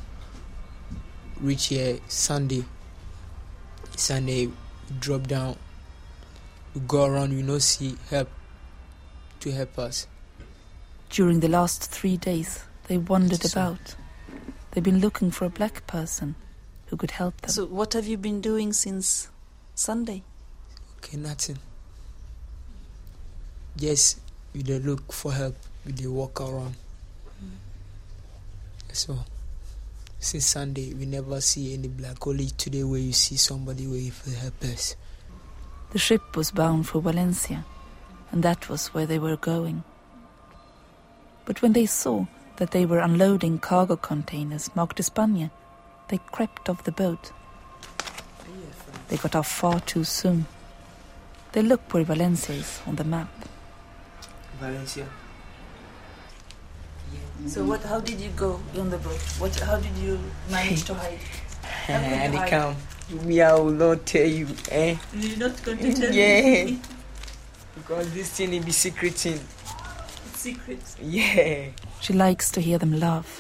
Reach 1.40 1.68
here 1.68 2.00
Sunday. 2.10 2.66
Sunday, 3.96 4.48
we 4.48 4.54
drop 5.00 5.28
down. 5.28 5.56
We 6.76 6.82
go 6.82 7.06
around. 7.06 7.32
We 7.32 7.44
no 7.44 7.60
see 7.60 7.96
help 8.10 8.28
to 9.40 9.52
help 9.54 9.80
us. 9.80 10.08
During 11.10 11.40
the 11.40 11.48
last 11.48 11.90
three 11.92 12.18
days, 12.18 12.66
they 12.88 12.98
wandered 12.98 13.46
about. 13.46 13.96
They've 14.74 14.84
been 14.84 15.00
looking 15.00 15.30
for 15.30 15.46
a 15.46 15.50
black 15.50 15.86
person 15.86 16.36
who 16.88 16.98
could 16.98 17.12
help 17.12 17.40
them. 17.42 17.52
So 17.52 17.66
what 17.66 17.94
have 17.94 18.08
you 18.08 18.18
been 18.18 18.42
doing 18.42 18.74
since 18.74 19.30
Sunday? 19.76 20.24
Okay, 20.98 21.18
nothing. 21.18 21.60
Just 23.78 24.20
we 24.54 24.64
dey 24.64 24.80
look 24.80 25.12
for 25.14 25.32
help. 25.32 25.56
We 25.86 25.92
dey 25.92 26.08
walk 26.08 26.42
around. 26.42 26.76
Mm. 27.44 27.58
So 28.94 29.20
since 30.24 30.46
Sunday, 30.48 30.94
we 30.94 31.06
never 31.06 31.42
see 31.42 31.74
any 31.74 31.90
black. 31.90 32.26
Only 32.26 32.48
today, 32.48 32.84
where 32.84 33.00
you 33.00 33.14
see 33.14 33.36
somebody 33.36 33.86
where 33.86 33.98
you 34.00 34.12
help 34.40 34.64
us. 34.64 34.96
The 35.92 36.00
ship 36.00 36.36
was 36.36 36.50
bound 36.50 36.88
for 36.88 37.02
Valencia, 37.02 37.66
and 38.32 38.42
that 38.42 38.70
was 38.70 38.88
where 38.88 39.06
they 39.06 39.20
were 39.20 39.38
going. 39.38 39.84
But 41.46 41.62
when 41.62 41.74
they 41.74 41.86
saw 41.86 42.26
that 42.58 42.72
they 42.72 42.86
were 42.86 43.00
unloading 43.00 43.60
cargo 43.60 43.96
containers 43.96 44.70
marked 44.76 45.00
España, 45.00 45.50
they 46.10 46.20
crept 46.32 46.70
off 46.70 46.84
the 46.84 46.92
boat. 46.92 47.32
They 49.10 49.18
got 49.18 49.36
off 49.36 49.48
far 49.48 49.80
too 49.82 50.04
soon. 50.04 50.46
They 51.52 51.62
look 51.62 51.94
where 51.94 52.04
Valencia 52.04 52.56
is 52.56 52.82
on 52.88 52.96
the 52.96 53.04
map. 53.04 53.30
Valencia. 54.60 55.06
So 57.48 57.64
what? 57.66 57.84
How 57.84 58.00
did 58.00 58.20
you 58.22 58.30
go 58.36 58.60
on 58.80 58.90
the 58.90 58.98
boat? 58.98 59.20
What? 59.38 59.54
How 59.60 59.78
did 59.78 59.96
you 59.98 60.20
manage 60.50 60.84
to 60.86 60.94
hide? 60.94 61.20
How 61.88 62.00
could 62.00 62.04
And 62.08 62.36
hide? 62.36 62.50
come. 62.50 62.76
Me, 63.28 63.42
I 63.42 63.54
will 63.54 63.72
not 63.72 64.06
tell 64.06 64.26
you, 64.26 64.48
eh? 64.72 64.96
You're 65.14 65.38
not 65.38 65.62
going 65.64 65.78
to 65.80 65.94
tell 65.94 66.14
Yeah. 66.16 66.66
me. 66.66 66.80
Because 67.76 68.14
this 68.14 68.30
thing 68.32 68.54
it 68.54 68.66
be 68.66 68.72
secret 68.72 69.14
thing. 69.16 69.40
It's 70.46 70.60
secret. 70.60 70.96
Yeah. 71.02 71.68
She 72.02 72.12
likes 72.12 72.52
to 72.52 72.60
hear 72.60 72.78
them 72.78 73.00
laugh. 73.00 73.40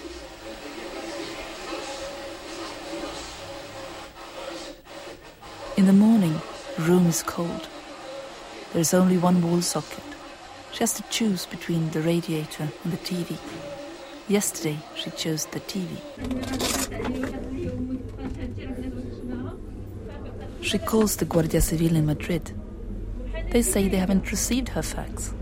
In 5.75 5.85
the 5.85 5.91
morning, 5.91 6.39
the 6.77 6.83
room 6.83 7.07
is 7.07 7.21
cold. 7.23 7.67
There 8.71 8.79
is 8.79 8.93
only 8.93 9.17
one 9.17 9.41
wall 9.41 9.61
socket. 9.61 10.03
She 10.71 10.79
has 10.79 10.93
to 10.93 11.03
choose 11.09 11.45
between 11.45 11.89
the 11.89 11.99
radiator 11.99 12.69
and 12.85 12.93
the 12.93 12.97
TV. 12.97 13.37
Yesterday, 14.29 14.79
she 14.95 15.09
chose 15.11 15.45
the 15.47 15.59
TV. 15.59 15.89
She 20.61 20.77
calls 20.77 21.17
the 21.17 21.25
Guardia 21.25 21.59
Civil 21.59 21.97
in 21.97 22.05
Madrid. 22.05 22.53
They 23.51 23.61
say 23.61 23.89
they 23.89 23.97
haven't 23.97 24.31
received 24.31 24.69
her 24.69 24.81
fax. 24.81 25.33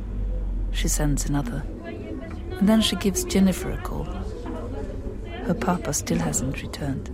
She 0.72 0.88
sends 0.88 1.26
another. 1.30 1.64
And 1.86 2.68
then 2.70 2.82
she 2.82 2.96
gives 2.96 3.24
Jennifer 3.24 3.72
a 3.72 3.78
call. 3.78 4.06
Her 5.46 5.54
papa 5.54 5.94
still 5.94 6.20
hasn't 6.20 6.62
returned. 6.62 7.10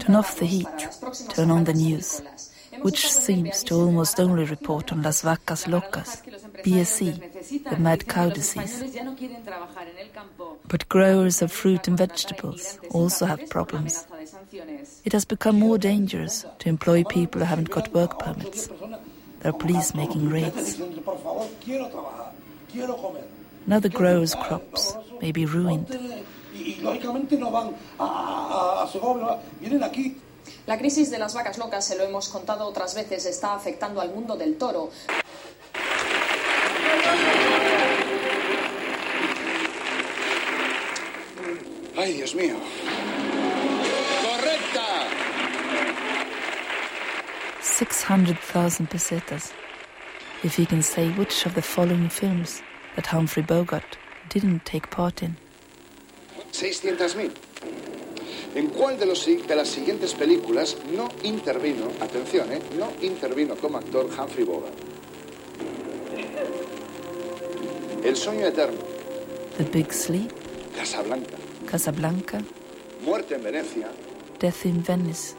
Turn 0.00 0.16
off 0.16 0.38
the 0.38 0.46
heat, 0.46 0.88
turn 1.30 1.50
on 1.50 1.64
the 1.64 1.74
news, 1.74 2.22
which 2.82 3.08
seems 3.08 3.62
to 3.64 3.74
almost 3.74 4.20
only 4.20 4.44
report 4.44 4.92
on 4.92 5.02
Las 5.02 5.22
Vacas 5.22 5.66
Locas, 5.66 6.22
BSE, 6.62 7.33
the 7.50 7.76
mad 7.78 8.06
cow 8.08 8.30
disease. 8.30 8.82
But 10.68 10.88
growers 10.88 11.42
of 11.42 11.52
fruit 11.52 11.88
and 11.88 11.98
vegetables 11.98 12.78
also 12.90 13.26
have 13.26 13.48
problems. 13.50 14.06
It 15.04 15.12
has 15.12 15.24
become 15.24 15.58
more 15.58 15.78
dangerous 15.78 16.44
to 16.60 16.68
employ 16.68 17.04
people 17.04 17.40
who 17.40 17.46
haven't 17.46 17.70
got 17.70 17.92
work 17.92 18.18
permits. 18.18 18.68
There 19.40 19.50
are 19.50 19.58
police 19.58 19.94
making 19.94 20.30
raids. 20.30 20.78
Now 23.66 23.80
the 23.80 23.88
growers' 23.88 24.34
crops 24.34 24.96
may 25.20 25.32
be 25.32 25.46
ruined. 25.46 25.88
La 30.66 30.78
crisis 30.78 31.10
de 31.10 31.18
las 31.18 31.34
vacas 31.34 31.58
locas, 31.58 31.84
se 31.84 31.96
lo 31.96 32.04
hemos 32.04 32.28
contado 32.28 32.66
otras 32.66 32.94
veces, 32.94 33.26
está 33.26 33.54
afectando 33.54 34.00
al 34.00 34.10
mundo 34.10 34.36
del 34.36 34.56
toro. 34.56 34.90
Ay, 41.96 42.12
Dios 42.14 42.34
mío. 42.34 42.56
¡Correcta! 44.22 45.08
600,000 47.62 48.86
pesetas. 48.90 49.52
If 50.42 50.58
you 50.58 50.66
can 50.66 50.82
say 50.82 51.08
which 51.12 51.46
of 51.46 51.54
the 51.54 51.62
following 51.62 52.10
films 52.10 52.62
that 52.96 53.06
Humphrey 53.06 53.42
Bogart 53.42 53.96
didn't 54.28 54.66
take 54.66 54.90
part 54.90 55.22
in. 55.22 55.36
600.000. 56.52 57.30
¿En 58.54 58.68
cuál 58.68 58.98
de, 58.98 59.06
los, 59.06 59.24
de 59.24 59.56
las 59.56 59.68
siguientes 59.68 60.14
películas 60.14 60.76
no 60.94 61.08
intervino, 61.22 61.90
atención, 62.00 62.52
eh, 62.52 62.60
no 62.78 62.92
intervino 63.00 63.56
como 63.56 63.78
actor 63.78 64.06
Humphrey 64.06 64.44
Bogart? 64.44 64.93
El 68.04 68.16
sueño 68.16 68.46
eterno, 68.46 68.80
The 69.56 69.64
Big 69.64 69.90
Sleep, 69.90 70.30
Casablanca, 70.76 71.36
Casablanca, 71.64 72.42
Muerte 73.02 73.36
en 73.36 73.42
Venecia 73.42 73.88
Death 74.38 74.66
in 74.66 74.84
Venice, 74.84 75.34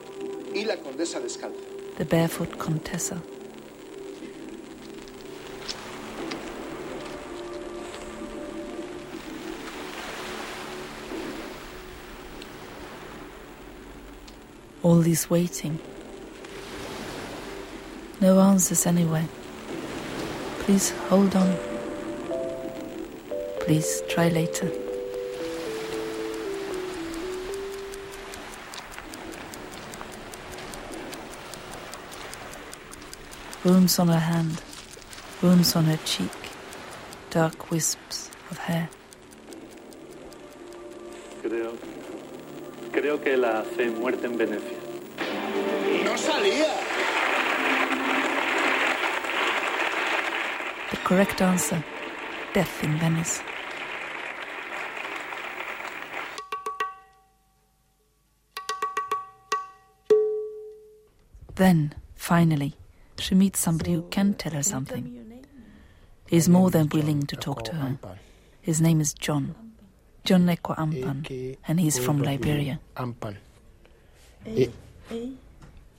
y 0.52 0.66
La 0.66 0.76
Condesa 0.78 1.20
Descalza. 1.20 1.60
The 2.00 2.06
Barefoot 2.06 2.58
Contessa. 2.58 3.22
All 14.82 15.04
this 15.04 15.30
waiting. 15.30 15.80
No 18.20 18.40
answers 18.40 18.88
anywhere. 18.88 19.28
Please 20.66 20.92
hold 21.12 21.36
on. 21.36 21.75
Please 23.66 24.04
try 24.08 24.28
later. 24.30 24.72
Wounds 33.64 33.98
on 33.98 34.10
her 34.10 34.20
hand, 34.20 34.62
wounds 35.42 35.76
on 35.76 35.86
her 35.86 35.98
cheek, 36.06 36.30
dark 37.32 37.72
wisps 37.72 38.30
of 38.52 38.60
hair. 38.60 38.88
Creo, 41.42 41.74
creo 42.92 43.24
que 43.24 43.36
la 43.36 43.64
C 43.76 43.90
muerte 43.90 44.28
en 44.28 44.38
Venecia. 44.38 44.78
¡No 46.04 46.16
salía! 46.16 46.70
The 50.92 50.98
correct 50.98 51.42
answer 51.42 51.84
death 52.54 52.84
in 52.84 52.98
Venice. 53.00 53.42
Then, 61.56 61.94
finally, 62.16 62.76
she 63.18 63.34
meets 63.34 63.60
somebody 63.60 63.94
who 63.94 64.04
can 64.04 64.34
tell 64.34 64.52
her 64.54 64.64
something. 64.64 65.44
He's 66.28 66.50
more 66.50 66.70
than 66.70 66.90
willing 66.90 67.26
to 67.28 67.36
talk 67.36 67.64
to 67.66 67.76
her. 67.76 67.98
His 68.62 68.82
name 68.82 69.00
is 69.00 69.14
John. 69.14 69.56
John 70.26 70.48
Ekow 70.48 70.76
Ampan, 70.76 71.58
and 71.68 71.80
he's 71.80 71.98
from 72.00 72.22
Liberia. 72.22 72.80
Ampan. 72.98 73.38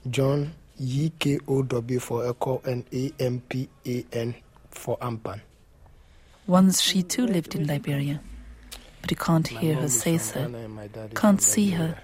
John 0.09 0.53
E 0.79 1.11
K 1.17 1.39
O 1.47 1.63
W 1.63 1.99
for 1.99 2.29
Echo 2.29 2.61
and 2.65 2.83
A 2.93 3.11
M 3.19 3.41
P 3.47 3.67
A 3.85 4.05
N 4.11 4.35
for 4.69 4.97
Ampan. 4.99 5.41
Once 6.45 6.81
she 6.81 7.01
too 7.03 7.25
lived 7.25 7.55
in 7.55 7.65
Liberia, 7.65 8.21
but 9.01 9.09
he 9.09 9.15
can't 9.15 9.47
hear 9.47 9.75
her 9.75 9.87
say 9.87 10.17
so, 10.17 10.53
can't 11.15 11.41
see 11.41 11.71
her. 11.71 11.97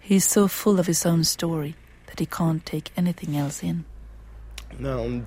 He's 0.00 0.24
so 0.24 0.48
full 0.48 0.80
of 0.80 0.86
his 0.86 1.06
own 1.06 1.22
story 1.24 1.76
that 2.06 2.20
he 2.20 2.26
can't 2.26 2.64
take 2.64 2.90
anything 2.96 3.36
else 3.36 3.62
in. 3.62 3.84
Now, 4.78 5.22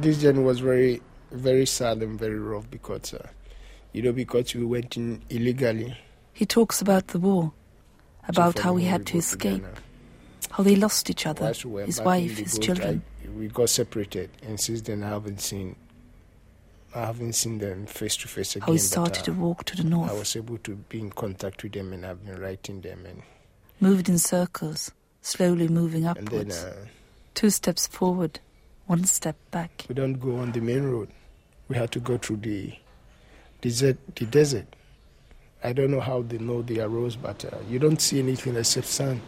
this 0.00 0.20
journey 0.20 0.40
was 0.40 0.60
very, 0.60 1.02
very 1.30 1.66
sad 1.66 2.02
and 2.02 2.18
very 2.18 2.38
rough 2.38 2.70
because, 2.70 3.14
uh, 3.14 3.28
you 3.92 4.02
know, 4.02 4.12
because 4.12 4.54
we 4.54 4.64
went 4.64 4.96
in 4.96 5.22
illegally. 5.30 5.96
He 6.32 6.46
talks 6.46 6.80
about 6.80 7.08
the 7.08 7.18
war, 7.18 7.52
about 8.28 8.58
how 8.58 8.76
he 8.76 8.86
had 8.86 9.06
to 9.06 9.18
escape, 9.18 9.64
how 10.50 10.62
they 10.62 10.76
lost 10.76 11.10
each 11.10 11.26
other, 11.26 11.52
we 11.64 11.82
his 11.82 12.00
wife, 12.00 12.38
his 12.38 12.54
boat, 12.54 12.62
children. 12.62 13.02
I- 13.06 13.10
we 13.36 13.48
got 13.48 13.70
separated, 13.70 14.30
and 14.42 14.58
since 14.58 14.80
then 14.82 15.02
I 15.02 15.08
haven't 15.10 15.40
seen, 15.40 15.76
I 16.94 17.06
haven't 17.06 17.34
seen 17.34 17.58
them 17.58 17.86
face 17.86 18.16
to 18.18 18.28
face 18.28 18.56
again. 18.56 18.66
How 18.66 18.72
he 18.72 18.78
but, 18.78 18.82
started 18.82 19.20
uh, 19.22 19.24
to 19.26 19.32
walk 19.32 19.64
to 19.64 19.76
the 19.76 19.84
north. 19.84 20.10
I 20.10 20.14
was 20.14 20.34
able 20.36 20.58
to 20.58 20.76
be 20.76 21.00
in 21.00 21.10
contact 21.10 21.62
with 21.62 21.72
them, 21.72 21.92
and 21.92 22.04
I've 22.04 22.24
been 22.24 22.40
writing 22.40 22.80
them, 22.80 23.06
and 23.06 23.22
moved 23.78 24.08
in 24.08 24.18
circles, 24.18 24.90
slowly 25.22 25.68
moving 25.68 26.06
and 26.06 26.16
then 26.28 26.40
upwards. 26.40 26.64
uh, 26.64 26.86
Two 27.34 27.50
steps 27.50 27.86
forward, 27.86 28.40
one 28.86 29.04
step 29.04 29.36
back. 29.50 29.84
we 29.88 29.94
don't 29.94 30.14
go 30.14 30.36
on 30.36 30.52
the 30.52 30.60
main 30.60 30.84
road. 30.84 31.08
We 31.68 31.76
had 31.76 31.90
to 31.92 32.00
go 32.00 32.18
through 32.18 32.38
the 32.38 32.74
desert. 33.60 33.98
The 34.16 34.26
desert. 34.26 34.66
I 35.62 35.72
don't 35.72 35.90
know 35.90 36.00
how 36.00 36.22
they 36.22 36.38
know 36.38 36.62
they 36.62 36.80
arose, 36.80 37.16
but 37.16 37.44
uh, 37.44 37.56
you 37.68 37.78
don't 37.78 38.00
see 38.00 38.18
anything 38.18 38.56
except 38.56 38.86
sun. 38.86 39.20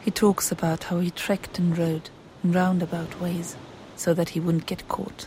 He 0.00 0.10
talks 0.10 0.52
about 0.52 0.84
how 0.84 1.00
he 1.00 1.10
trekked 1.10 1.58
and 1.58 1.76
rode 1.76 2.10
in 2.44 2.52
roundabout 2.52 3.20
ways 3.20 3.56
so 3.96 4.14
that 4.14 4.30
he 4.30 4.40
wouldn't 4.40 4.66
get 4.66 4.86
caught. 4.88 5.26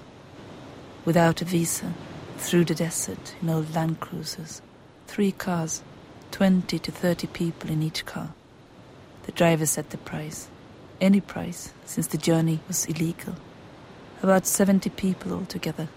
Without 1.06 1.42
a 1.42 1.46
visa, 1.46 1.94
through 2.38 2.66
the 2.66 2.76
desert 2.76 3.36
in 3.42 3.50
old 3.50 3.74
Land 3.74 4.00
Cruisers. 4.00 4.62
Three 5.08 5.32
cars, 5.32 5.82
20 6.32 6.80
to 6.80 6.92
30 6.92 7.28
people 7.28 7.70
in 7.70 7.84
each 7.84 8.06
car. 8.06 8.34
The 9.24 9.32
driver 9.32 9.66
set 9.66 9.90
the 9.90 9.98
price. 9.98 10.48
Any 11.02 11.22
price, 11.22 11.74
since 11.86 12.08
the 12.08 12.18
journey 12.18 12.60
was 12.68 12.86
illegal. 12.86 13.36
About 14.22 14.46
70 14.46 14.90
people 14.92 15.34
altogether. 15.34 15.88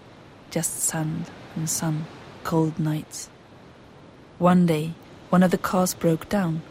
Just 0.49 0.79
sand 0.79 1.29
and 1.55 1.69
sun, 1.69 2.05
cold 2.43 2.79
nights. 2.79 3.29
One 4.39 4.65
day, 4.65 4.93
one 5.29 5.43
of 5.43 5.51
the 5.51 5.57
cars 5.57 5.93
broke 5.93 6.29
down, 6.29 6.61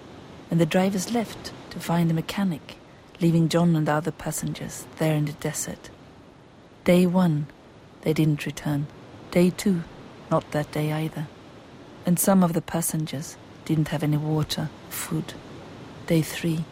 and 0.51 0.61
the 0.61 0.67
drivers 0.67 1.13
left 1.13 1.53
to 1.71 1.81
find 1.81 2.11
a 2.11 2.15
mechanic, 2.15 2.77
leaving 3.21 3.49
John 3.49 3.75
and 3.75 3.89
the 3.89 3.93
other 3.93 4.13
passengers 4.13 4.87
there 4.99 5.15
in 5.15 5.25
the 5.25 5.33
desert. 5.33 5.91
Day 6.85 7.07
one, 7.07 7.47
they 8.03 8.13
didn't 8.13 8.47
return. 8.47 8.87
Day 9.31 9.51
two, 9.51 9.83
not 10.31 10.51
that 10.51 10.73
day 10.73 10.93
either. 10.93 11.29
And 12.05 12.19
some 12.19 12.43
of 12.43 12.53
the 12.53 12.63
passengers 12.63 13.37
didn't 13.65 13.89
have 13.89 14.03
any 14.03 14.17
water, 14.17 14.71
food. 14.91 15.35
Day 16.07 16.23
three, 16.23 16.65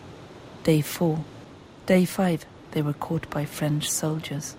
day 0.65 0.81
four, 0.81 1.25
day 1.87 2.05
five, 2.05 2.45
they 2.73 2.83
were 2.83 2.93
caught 2.93 3.29
by 3.31 3.45
French 3.45 3.91
soldiers. 3.91 4.57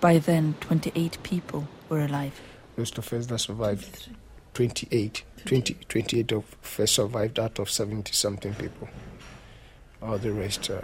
By 0.00 0.18
then, 0.18 0.54
28 0.60 1.18
people 1.22 1.68
were 1.88 2.00
alive. 2.04 2.40
Most 2.76 2.98
of 2.98 3.12
us 3.12 3.26
that 3.26 3.38
survived, 3.38 4.08
28, 4.54 5.22
20, 5.44 5.74
28 5.88 6.32
of 6.32 6.56
us 6.78 6.90
survived 6.92 7.38
out 7.38 7.58
of 7.58 7.70
70 7.70 8.12
something 8.12 8.54
people. 8.54 8.88
All 10.02 10.18
the 10.18 10.32
rest 10.32 10.70
uh, 10.70 10.80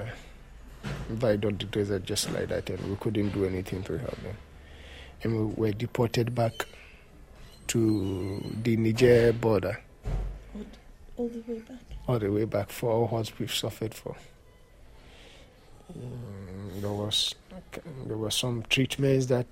died 1.19 1.45
on 1.45 1.59
the 1.59 1.65
desert 1.65 2.05
just 2.05 2.33
like 2.33 2.49
that, 2.49 2.71
and 2.71 2.89
we 2.89 2.97
couldn't 2.97 3.31
do 3.31 3.45
anything 3.45 3.83
to 3.85 3.99
help 3.99 4.23
them. 4.23 4.37
And 5.23 5.37
we 5.37 5.55
were 5.67 5.73
deported 5.73 6.35
back 6.35 6.67
to 7.69 8.43
the 8.63 8.77
Niger 8.77 9.33
border, 9.33 9.81
All 11.21 11.29
the 11.29 11.53
way 11.53 11.59
back. 11.59 11.79
all 12.09 12.19
the 12.19 12.33
way 12.33 12.45
back 12.47 12.71
for 12.71 12.91
all 12.91 13.07
what 13.07 13.39
we've 13.39 13.53
suffered 13.53 13.93
for. 13.93 14.17
Mm, 15.93 16.81
there 16.81 16.91
was 16.91 17.35
there 18.07 18.17
were 18.17 18.31
some 18.31 18.63
treatments 18.71 19.27
that 19.27 19.47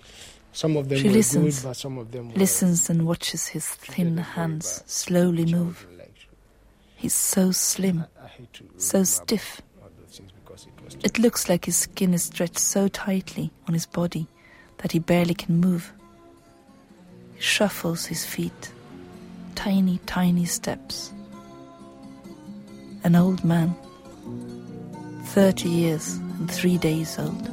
some 0.50 0.78
of 0.78 0.88
them 0.88 0.98
She 0.98 1.09
were 1.09 1.12
listens, 1.12 1.61
good, 1.61 1.68
but 1.68 1.76
some 1.76 1.98
of 1.98 2.11
them 2.11 2.31
were 2.31 2.38
listens 2.38 2.88
and 2.88 3.07
watches 3.07 3.48
his 3.48 3.66
thin 3.66 4.16
hands 4.16 4.83
slowly 4.87 5.44
move. 5.44 5.87
He's 6.96 7.12
so 7.12 7.50
slim, 7.50 8.07
so 8.78 9.04
stiff. 9.04 9.61
It 11.04 11.18
looks 11.18 11.50
like 11.50 11.66
his 11.66 11.76
skin 11.76 12.14
is 12.14 12.22
stretched 12.22 12.59
so 12.59 12.88
tightly 12.88 13.50
on 13.66 13.74
his 13.74 13.85
body 13.85 14.26
that 14.78 14.92
he 14.92 15.00
barely 15.00 15.35
can 15.35 15.61
move. 15.61 15.92
He 17.35 17.42
shuffles 17.42 18.07
his 18.07 18.24
feet, 18.24 18.72
tiny, 19.54 20.00
tiny 20.07 20.46
steps. 20.46 21.12
An 23.08 23.16
old 23.16 23.42
man, 23.42 23.74
30 25.28 25.66
years 25.66 26.16
and 26.16 26.50
three 26.50 26.76
days 26.76 27.18
old. 27.18 27.48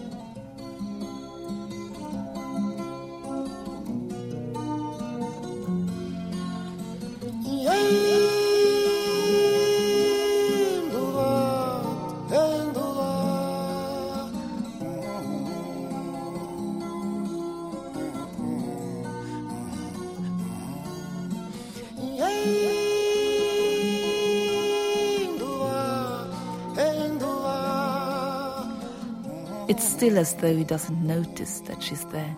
It's 29.67 29.87
still 29.87 30.17
as 30.19 30.35
though 30.35 30.55
he 30.55 30.63
doesn't 30.63 31.01
notice 31.05 31.61
that 31.61 31.81
she's 31.81 32.05
there. 32.05 32.35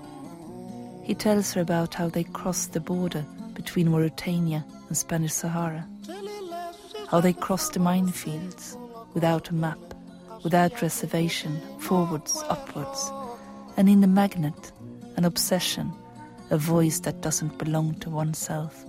He 1.03 1.13
tells 1.13 1.53
her 1.53 1.61
about 1.61 1.93
how 1.93 2.07
they 2.07 2.23
crossed 2.23 2.71
the 2.71 2.79
border 2.79 3.25
between 3.53 3.91
Mauritania 3.91 4.65
and 4.87 4.97
Spanish 4.97 5.33
Sahara. 5.33 5.85
How 7.09 7.19
they 7.19 7.33
crossed 7.33 7.73
the 7.73 7.79
minefields 7.79 8.77
without 9.13 9.49
a 9.49 9.53
map, 9.53 9.79
without 10.43 10.81
reservation, 10.81 11.59
forwards, 11.79 12.43
upwards, 12.47 13.11
and 13.75 13.89
in 13.89 14.01
the 14.01 14.07
magnet, 14.07 14.71
an 15.17 15.25
obsession, 15.25 15.91
a 16.49 16.57
voice 16.57 16.99
that 17.01 17.21
doesn't 17.21 17.57
belong 17.57 17.95
to 17.95 18.09
oneself. 18.09 18.85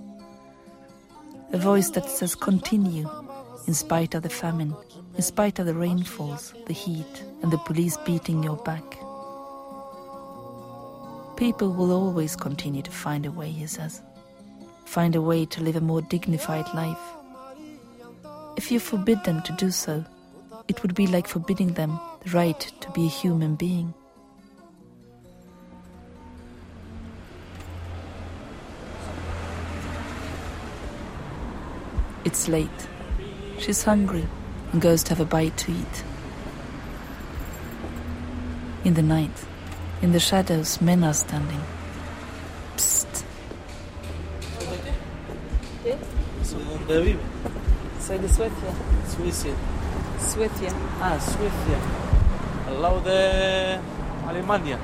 A 1.52 1.58
voice 1.58 1.90
that 1.90 2.08
says 2.08 2.34
continue, 2.34 3.08
in 3.66 3.74
spite 3.74 4.14
of 4.14 4.22
the 4.22 4.28
famine, 4.28 4.76
in 5.18 5.24
spite 5.24 5.58
of 5.58 5.66
the 5.66 5.74
rainfalls, 5.74 6.54
the 6.66 6.72
heat, 6.72 7.24
and 7.42 7.50
the 7.50 7.58
police 7.58 7.96
beating 8.06 8.40
your 8.40 8.56
back. 8.58 8.84
People 11.36 11.72
will 11.72 11.90
always 11.90 12.36
continue 12.36 12.82
to 12.82 12.90
find 12.92 13.26
a 13.26 13.32
way, 13.32 13.50
he 13.50 13.66
says. 13.66 14.00
Find 14.84 15.16
a 15.16 15.20
way 15.20 15.44
to 15.46 15.60
live 15.60 15.74
a 15.74 15.80
more 15.80 16.02
dignified 16.02 16.72
life. 16.72 17.00
If 18.56 18.70
you 18.70 18.78
forbid 18.78 19.24
them 19.24 19.42
to 19.42 19.52
do 19.54 19.72
so, 19.72 20.04
it 20.68 20.82
would 20.82 20.94
be 20.94 21.08
like 21.08 21.26
forbidding 21.26 21.72
them 21.72 21.98
the 22.22 22.30
right 22.30 22.60
to 22.80 22.90
be 22.92 23.06
a 23.06 23.10
human 23.10 23.56
being. 23.56 23.92
It's 32.24 32.46
late. 32.46 32.88
She's 33.58 33.82
hungry 33.82 34.28
and 34.72 34.80
goes 34.80 35.02
to 35.04 35.10
have 35.10 35.20
a 35.20 35.24
bite 35.24 35.56
to 35.58 35.72
eat. 35.72 36.04
In 38.84 38.94
the 38.94 39.02
night, 39.02 39.44
in 40.02 40.12
the 40.12 40.20
shadows, 40.20 40.80
men 40.80 41.02
are 41.04 41.14
standing. 41.14 41.60
Psst. 42.76 43.24
¿Dónde 46.88 47.02
vive? 47.02 47.20
Soy 48.00 48.18
de 48.18 48.28
Suecia. 48.28 48.72
Suiza. 49.14 49.48
Suecia. 50.20 50.72
Ah, 51.02 51.18
Suecia. 51.20 51.78
Al 52.68 52.80
lado 52.82 53.00
de 53.02 53.78
Alemania. 54.26 54.78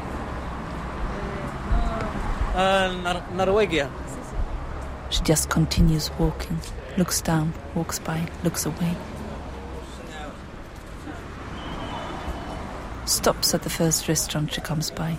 Ah, 2.56 2.92
Nar- 3.02 3.24
Noruega. 3.34 3.88
She 5.10 5.22
just 5.22 5.48
continues 5.48 6.10
walking, 6.18 6.58
looks 6.96 7.20
down, 7.22 7.52
walks 7.74 7.98
by, 7.98 8.26
looks 8.42 8.66
away. 8.66 8.96
Stops 13.24 13.54
at 13.54 13.62
the 13.62 13.70
first 13.70 14.06
restaurant 14.06 14.52
she 14.52 14.60
comes 14.60 14.90
by. 14.90 15.16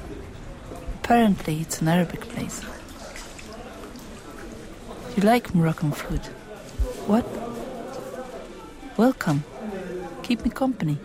Apparently, 1.02 1.62
it's 1.62 1.82
an 1.82 1.88
Arabic 1.88 2.22
place. 2.22 2.62
You 5.18 5.24
like 5.24 5.56
Moroccan 5.56 5.91
food? 5.91 6.24
What? 7.08 7.26
Welcome. 8.96 9.44
Keep 10.22 10.44
me 10.44 10.52
company. 10.52 11.00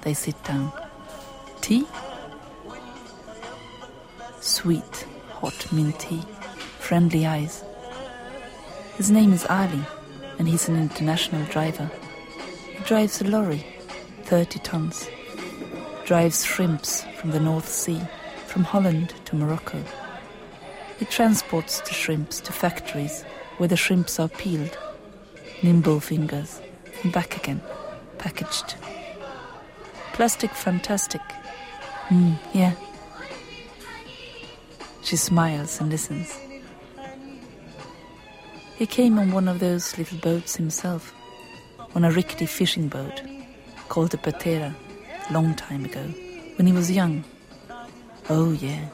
They 0.00 0.14
sit 0.14 0.42
down. 0.42 0.72
Tea? 1.60 1.86
Sweet, 4.40 5.06
hot 5.32 5.70
mint 5.70 6.00
tea. 6.00 6.22
Friendly 6.78 7.26
eyes. 7.26 7.62
His 8.96 9.10
name 9.10 9.34
is 9.34 9.44
Ali, 9.50 9.84
and 10.38 10.48
he's 10.48 10.66
an 10.66 10.76
international 10.76 11.44
driver. 11.48 11.90
Drives 12.84 13.20
a 13.20 13.24
lorry, 13.24 13.64
30 14.24 14.58
tons. 14.60 15.08
Drives 16.04 16.44
shrimps 16.44 17.04
from 17.16 17.30
the 17.30 17.38
North 17.40 17.68
Sea, 17.68 18.00
from 18.46 18.64
Holland 18.64 19.14
to 19.26 19.36
Morocco. 19.36 19.82
He 20.98 21.04
transports 21.04 21.80
the 21.80 21.94
shrimps 21.94 22.40
to 22.40 22.52
factories 22.52 23.22
where 23.58 23.68
the 23.68 23.76
shrimps 23.76 24.18
are 24.18 24.28
peeled, 24.28 24.76
nimble 25.62 26.00
fingers, 26.00 26.60
and 27.02 27.12
back 27.12 27.36
again, 27.36 27.60
packaged. 28.18 28.74
Plastic 30.12 30.50
fantastic. 30.50 31.22
Hmm, 32.08 32.32
yeah. 32.52 32.74
She 35.02 35.16
smiles 35.16 35.80
and 35.80 35.90
listens. 35.90 36.38
He 38.76 38.86
came 38.86 39.18
on 39.18 39.32
one 39.32 39.46
of 39.46 39.60
those 39.60 39.96
little 39.96 40.18
boats 40.18 40.56
himself, 40.56 41.14
on 41.94 42.04
a 42.04 42.10
rickety 42.10 42.46
fishing 42.46 42.88
boat 42.88 43.22
called 43.88 44.10
the 44.10 44.18
Patera, 44.18 44.74
long 45.30 45.54
time 45.54 45.84
ago, 45.84 46.02
when 46.56 46.66
he 46.66 46.72
was 46.72 46.90
young. 46.90 47.24
Oh, 48.28 48.52
yeah, 48.52 48.86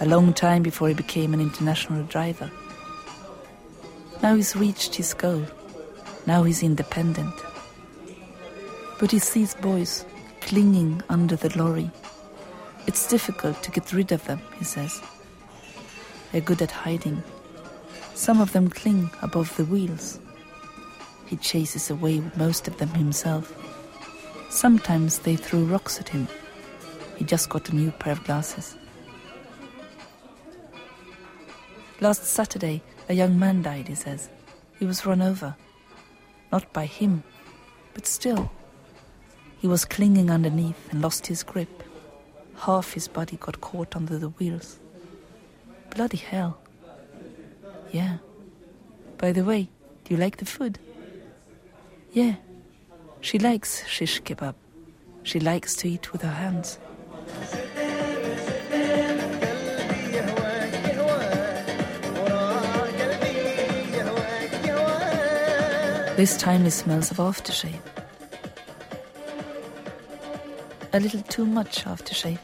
a 0.00 0.06
long 0.06 0.32
time 0.32 0.62
before 0.62 0.88
he 0.88 0.94
became 0.94 1.34
an 1.34 1.40
international 1.40 2.02
driver. 2.04 2.50
Now 4.22 4.34
he's 4.34 4.56
reached 4.56 4.94
his 4.94 5.12
goal. 5.12 5.44
Now 6.26 6.44
he's 6.44 6.62
independent. 6.62 7.34
But 8.98 9.10
he 9.10 9.18
sees 9.18 9.54
boys 9.54 10.06
clinging 10.40 11.02
under 11.08 11.36
the 11.36 11.56
lorry. 11.58 11.90
It's 12.86 13.08
difficult 13.08 13.62
to 13.62 13.70
get 13.70 13.92
rid 13.92 14.12
of 14.12 14.24
them, 14.24 14.40
he 14.58 14.64
says. 14.64 15.02
They're 16.32 16.40
good 16.40 16.62
at 16.62 16.70
hiding. 16.70 17.22
Some 18.14 18.40
of 18.40 18.52
them 18.52 18.68
cling 18.68 19.10
above 19.22 19.54
the 19.56 19.64
wheels. 19.64 20.18
He 21.34 21.40
chases 21.40 21.90
away 21.90 22.22
most 22.36 22.68
of 22.68 22.78
them 22.78 22.90
himself. 22.90 23.52
Sometimes 24.50 25.18
they 25.18 25.34
throw 25.34 25.62
rocks 25.62 25.98
at 25.98 26.08
him. 26.08 26.28
He 27.16 27.24
just 27.24 27.48
got 27.48 27.68
a 27.68 27.74
new 27.74 27.90
pair 27.90 28.12
of 28.12 28.22
glasses. 28.22 28.76
Last 32.00 32.24
Saturday, 32.24 32.82
a 33.08 33.14
young 33.14 33.36
man 33.36 33.62
died, 33.62 33.88
he 33.88 33.96
says. 33.96 34.30
He 34.78 34.86
was 34.86 35.04
run 35.04 35.20
over. 35.20 35.56
Not 36.52 36.72
by 36.72 36.86
him, 36.86 37.24
but 37.94 38.06
still. 38.06 38.52
He 39.58 39.66
was 39.66 39.84
clinging 39.84 40.30
underneath 40.30 40.88
and 40.92 41.02
lost 41.02 41.26
his 41.26 41.42
grip. 41.42 41.82
Half 42.58 42.92
his 42.92 43.08
body 43.08 43.38
got 43.38 43.60
caught 43.60 43.96
under 43.96 44.20
the 44.20 44.28
wheels. 44.28 44.78
Bloody 45.96 46.18
hell. 46.18 46.58
Yeah. 47.90 48.18
By 49.18 49.32
the 49.32 49.42
way, 49.42 49.68
do 50.04 50.14
you 50.14 50.20
like 50.20 50.36
the 50.36 50.44
food? 50.44 50.78
Yeah. 52.14 52.36
She 53.22 53.40
likes 53.40 53.84
shish 53.88 54.22
kebab. 54.22 54.54
She 55.24 55.40
likes 55.40 55.74
to 55.76 55.88
eat 55.88 56.12
with 56.12 56.22
her 56.22 56.30
hands. 56.30 56.78
This 66.16 66.36
time 66.36 66.64
it 66.64 66.70
smells 66.70 67.10
of 67.10 67.16
aftershave. 67.16 67.80
A 70.92 71.00
little 71.00 71.22
too 71.22 71.44
much 71.44 71.84
aftershave. 71.84 72.38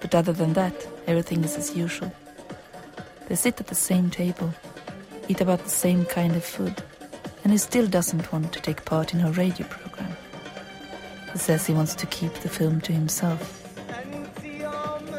But 0.00 0.14
other 0.14 0.32
than 0.32 0.54
that, 0.54 0.86
everything 1.06 1.44
is 1.44 1.58
as 1.58 1.76
usual. 1.76 2.10
They 3.28 3.34
sit 3.34 3.60
at 3.60 3.66
the 3.66 3.74
same 3.74 4.08
table, 4.08 4.54
eat 5.28 5.40
about 5.40 5.64
the 5.64 5.70
same 5.70 6.04
kind 6.04 6.36
of 6.36 6.44
food, 6.44 6.82
and 7.42 7.52
he 7.52 7.58
still 7.58 7.86
doesn't 7.86 8.32
want 8.32 8.52
to 8.52 8.60
take 8.60 8.84
part 8.84 9.12
in 9.12 9.20
her 9.20 9.32
radio 9.32 9.66
program. 9.66 10.16
He 11.32 11.38
says 11.38 11.66
he 11.66 11.74
wants 11.74 11.94
to 11.96 12.06
keep 12.06 12.32
the 12.34 12.48
film 12.48 12.80
to 12.82 12.92
himself. 12.92 13.62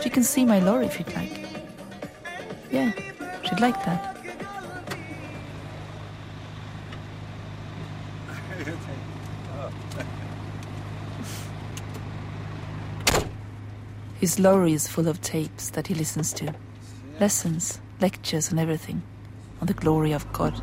She 0.01 0.09
can 0.09 0.23
see 0.23 0.45
my 0.45 0.59
lorry 0.59 0.85
if 0.85 0.99
you'd 0.99 1.13
like. 1.13 1.45
Yeah, 2.71 2.91
she'd 3.43 3.59
like 3.59 3.83
that. 3.85 4.15
His 14.19 14.39
lorry 14.39 14.73
is 14.73 14.87
full 14.87 15.07
of 15.07 15.21
tapes 15.21 15.69
that 15.71 15.87
he 15.87 15.93
listens 15.93 16.33
to. 16.33 16.53
Lessons, 17.19 17.79
lectures, 17.99 18.49
and 18.49 18.59
everything 18.59 19.03
on 19.61 19.67
the 19.67 19.73
glory 19.73 20.11
of 20.11 20.31
God. 20.33 20.53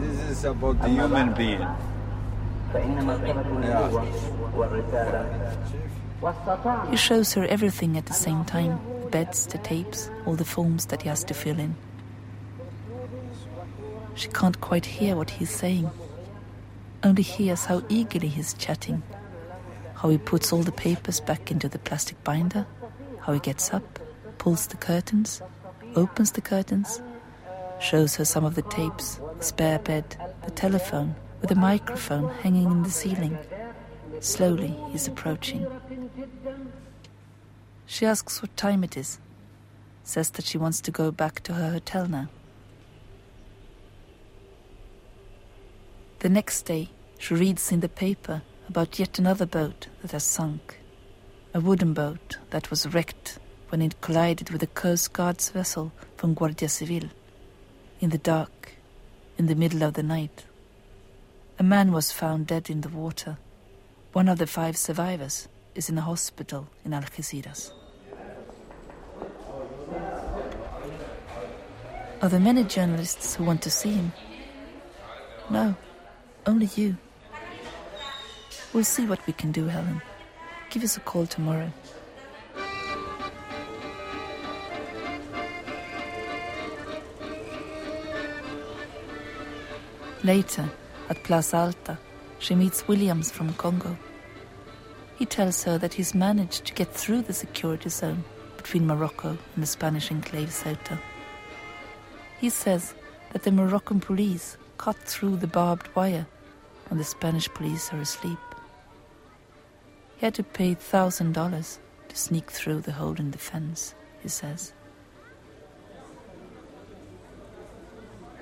This 0.00 0.20
is 0.30 0.44
about 0.44 0.80
the 0.82 0.88
human 0.88 1.34
being. 1.34 1.66
He 6.90 6.96
shows 6.96 7.32
her 7.34 7.44
everything 7.44 7.96
at 7.96 8.06
the 8.06 8.14
same 8.14 8.44
time. 8.44 8.80
The 9.02 9.10
beds, 9.10 9.46
the 9.46 9.58
tapes, 9.58 10.10
all 10.26 10.34
the 10.34 10.44
forms 10.44 10.86
that 10.86 11.02
he 11.02 11.08
has 11.08 11.24
to 11.24 11.34
fill 11.34 11.58
in. 11.58 11.76
She 14.14 14.28
can't 14.28 14.60
quite 14.60 14.84
hear 14.84 15.16
what 15.16 15.30
he's 15.30 15.50
saying, 15.50 15.90
only 17.04 17.22
hears 17.22 17.64
how 17.66 17.82
eagerly 17.88 18.28
he's 18.28 18.52
chatting, 18.54 19.02
how 19.98 20.08
he 20.08 20.18
puts 20.18 20.52
all 20.52 20.62
the 20.62 20.70
papers 20.72 21.20
back 21.20 21.50
into 21.50 21.68
the 21.68 21.78
plastic 21.78 22.22
binder, 22.22 22.64
how 23.20 23.32
he 23.32 23.40
gets 23.40 23.74
up, 23.74 23.98
pulls 24.38 24.68
the 24.68 24.76
curtains, 24.76 25.42
opens 25.96 26.32
the 26.32 26.40
curtains, 26.40 27.02
shows 27.80 28.14
her 28.14 28.24
some 28.24 28.44
of 28.44 28.54
the 28.54 28.62
tapes, 28.62 29.20
the 29.38 29.44
spare 29.44 29.80
bed, 29.80 30.16
the 30.44 30.52
telephone 30.52 31.16
with 31.40 31.50
a 31.50 31.56
microphone 31.56 32.32
hanging 32.42 32.70
in 32.70 32.82
the 32.84 32.90
ceiling. 32.90 33.36
Slowly 34.20 34.76
he's 34.90 35.08
approaching. 35.08 35.66
She 37.86 38.06
asks 38.06 38.40
what 38.40 38.56
time 38.56 38.84
it 38.84 38.96
is, 38.96 39.18
says 40.04 40.30
that 40.30 40.44
she 40.44 40.58
wants 40.58 40.80
to 40.82 40.92
go 40.92 41.10
back 41.10 41.42
to 41.44 41.54
her 41.54 41.72
hotel 41.72 42.06
now. 42.06 42.28
The 46.20 46.28
next 46.28 46.62
day, 46.62 46.90
she 47.18 47.34
reads 47.34 47.72
in 47.72 47.80
the 47.80 47.88
paper 47.88 48.42
about 48.68 48.98
yet 48.98 49.18
another 49.18 49.46
boat 49.46 49.88
that 50.02 50.12
has 50.12 50.24
sunk. 50.24 50.78
A 51.54 51.60
wooden 51.60 51.94
boat 51.94 52.36
that 52.50 52.70
was 52.70 52.86
wrecked 52.92 53.38
when 53.70 53.80
it 53.80 54.00
collided 54.02 54.50
with 54.50 54.62
a 54.62 54.66
Coast 54.66 55.12
Guard's 55.14 55.48
vessel 55.48 55.90
from 56.16 56.34
Guardia 56.34 56.68
Civil. 56.68 57.08
In 58.00 58.10
the 58.10 58.18
dark, 58.18 58.74
in 59.38 59.46
the 59.46 59.54
middle 59.54 59.82
of 59.82 59.94
the 59.94 60.02
night. 60.02 60.44
A 61.58 61.62
man 61.62 61.92
was 61.92 62.12
found 62.12 62.46
dead 62.46 62.68
in 62.68 62.82
the 62.82 62.88
water. 62.90 63.38
One 64.12 64.28
of 64.28 64.38
the 64.38 64.46
five 64.46 64.76
survivors 64.76 65.48
is 65.74 65.88
in 65.88 65.96
a 65.96 66.02
hospital 66.02 66.68
in 66.84 66.92
Algeciras. 66.92 67.72
Are 72.20 72.28
there 72.28 72.40
many 72.40 72.64
journalists 72.64 73.36
who 73.36 73.44
want 73.44 73.62
to 73.62 73.70
see 73.70 73.92
him? 73.92 74.12
No, 75.50 75.74
only 76.46 76.68
you. 76.74 76.96
We'll 78.72 78.84
see 78.84 79.06
what 79.06 79.26
we 79.26 79.32
can 79.32 79.50
do, 79.50 79.66
Helen. 79.66 80.02
Give 80.70 80.84
us 80.84 80.96
a 80.96 81.00
call 81.00 81.26
tomorrow. 81.26 81.72
Later, 90.22 90.68
at 91.08 91.22
Plaza 91.22 91.56
Alta, 91.56 91.98
she 92.38 92.54
meets 92.54 92.86
Williams 92.86 93.30
from 93.30 93.54
Congo. 93.54 93.96
He 95.16 95.24
tells 95.24 95.64
her 95.64 95.78
that 95.78 95.94
he's 95.94 96.14
managed 96.14 96.66
to 96.66 96.74
get 96.74 96.92
through 96.92 97.22
the 97.22 97.32
security 97.32 97.88
zone 97.88 98.24
between 98.56 98.86
Morocco 98.86 99.30
and 99.30 99.62
the 99.62 99.66
Spanish 99.66 100.10
enclave 100.10 100.50
Ceuta. 100.50 100.98
He 102.38 102.50
says 102.50 102.94
that 103.32 103.42
the 103.44 103.50
Moroccan 103.50 104.00
police 104.00 104.56
cut 104.76 104.96
through 104.98 105.36
the 105.36 105.46
barbed 105.46 105.88
wire 105.96 106.26
when 106.88 106.98
the 106.98 107.04
Spanish 107.04 107.48
police 107.48 107.92
are 107.92 108.00
asleep. 108.00 108.38
He 110.18 110.26
had 110.26 110.34
to 110.34 110.42
pay 110.42 110.74
thousand 110.74 111.32
dollars 111.32 111.78
to 112.08 112.16
sneak 112.16 112.50
through 112.50 112.80
the 112.80 112.90
hole 112.90 113.14
in 113.14 113.30
the 113.30 113.38
fence, 113.38 113.94
he 114.20 114.28
says. 114.28 114.72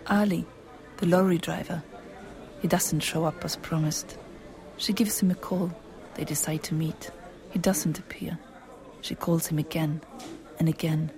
Ali, 0.07 0.47
the 0.97 1.07
lorry 1.07 1.37
driver, 1.37 1.83
he 2.62 2.69
doesn't 2.69 3.01
show 3.01 3.27
up 3.27 3.45
as 3.45 3.57
promised. 3.57 4.17
She 4.79 4.95
gives 4.95 5.21
him 5.21 5.31
a 5.31 5.35
call. 5.35 5.71
They 6.15 6.25
decide 6.25 6.62
to 6.65 6.75
meet. 6.75 7.11
He 7.51 7.59
doesn't 7.59 7.99
appear. 7.99 8.39
She 9.03 9.15
calls 9.15 9.47
him 9.47 9.59
again 9.59 10.01
and 10.59 10.71
again, 10.71 11.11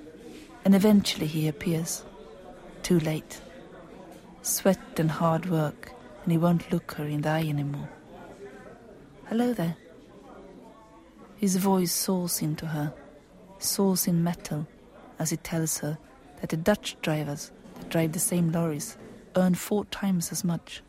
and 0.64 0.74
eventually 0.74 1.26
he 1.26 1.46
appears. 1.46 2.02
Too 2.82 2.98
late. 2.98 3.40
Sweat 4.42 4.98
and 4.98 5.10
hard 5.10 5.48
work, 5.48 5.92
and 6.24 6.32
he 6.32 6.38
won't 6.38 6.72
look 6.72 6.92
her 6.92 7.04
in 7.04 7.20
the 7.20 7.28
eye 7.28 7.46
anymore. 7.46 7.88
Hello 9.26 9.52
there. 9.52 9.76
His 11.38 11.54
voice 11.54 11.92
soars 11.92 12.42
into 12.42 12.66
her, 12.66 12.92
soars 13.60 14.08
in 14.08 14.24
metal, 14.24 14.66
as 15.20 15.30
he 15.30 15.36
tells 15.36 15.78
her 15.78 15.96
that 16.40 16.50
the 16.50 16.56
Dutch 16.56 16.96
drivers 17.00 17.52
that 17.76 17.88
drive 17.90 18.10
the 18.10 18.18
same 18.18 18.50
lorries 18.50 18.96
earn 19.36 19.54
four 19.54 19.84
times 19.84 20.32
as 20.32 20.42
much. 20.42 20.82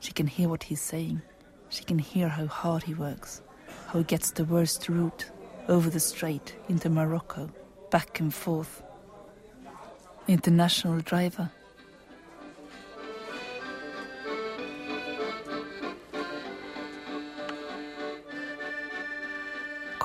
She 0.00 0.12
can 0.12 0.28
hear 0.28 0.48
what 0.48 0.62
he's 0.62 0.80
saying. 0.80 1.20
She 1.68 1.84
can 1.84 1.98
hear 1.98 2.28
how 2.28 2.46
hard 2.46 2.84
he 2.84 2.94
works, 2.94 3.42
how 3.88 3.98
he 3.98 4.04
gets 4.04 4.30
the 4.30 4.44
worst 4.46 4.88
route 4.88 5.30
over 5.68 5.90
the 5.90 6.00
strait 6.00 6.56
into 6.70 6.88
Morocco, 6.88 7.50
back 7.90 8.20
and 8.20 8.32
forth. 8.32 8.82
International 10.26 11.00
driver. 11.00 11.50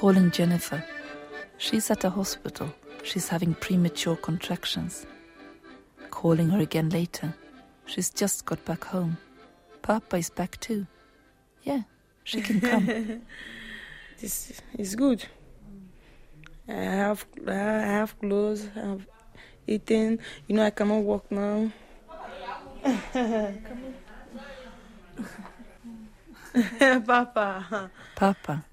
Calling 0.04 0.32
Jennifer. 0.32 0.84
She's 1.58 1.90
at 1.90 2.04
a 2.04 2.10
hospital. 2.10 2.68
She's 3.04 3.30
having 3.30 3.54
premature 3.54 4.18
contractions. 4.18 5.06
Calling 6.10 6.50
her 6.50 6.60
again 6.60 6.90
later. 6.90 7.34
She's 7.86 8.10
just 8.10 8.44
got 8.44 8.66
back 8.66 8.84
home. 8.84 9.16
Papa 9.82 10.18
is 10.18 10.30
back 10.30 10.60
too. 10.60 10.88
Yeah, 11.62 11.84
she 12.26 12.42
can 12.42 12.60
come. 12.60 12.86
this 14.20 14.62
is 14.78 14.94
good. 14.98 15.24
I 16.68 16.74
have 16.74 17.26
I 17.48 17.54
have 17.54 18.20
clothes. 18.20 18.68
I 18.76 18.80
have 18.80 19.08
eaten. 19.66 20.20
You 20.50 20.58
know 20.58 20.66
I 20.66 20.72
cannot 20.72 21.04
walk 21.04 21.32
now. 21.32 21.72
Papa. 27.06 27.90
Papa. 28.18 28.66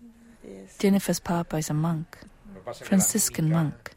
Yes. 0.70 0.78
Jennifer's 0.78 1.20
papa 1.20 1.56
is 1.56 1.70
a 1.70 1.74
monk, 1.74 2.16
pasa 2.64 2.70
es 2.70 2.78
que 2.78 2.86
Franciscan 2.86 3.50
monk. 3.50 3.90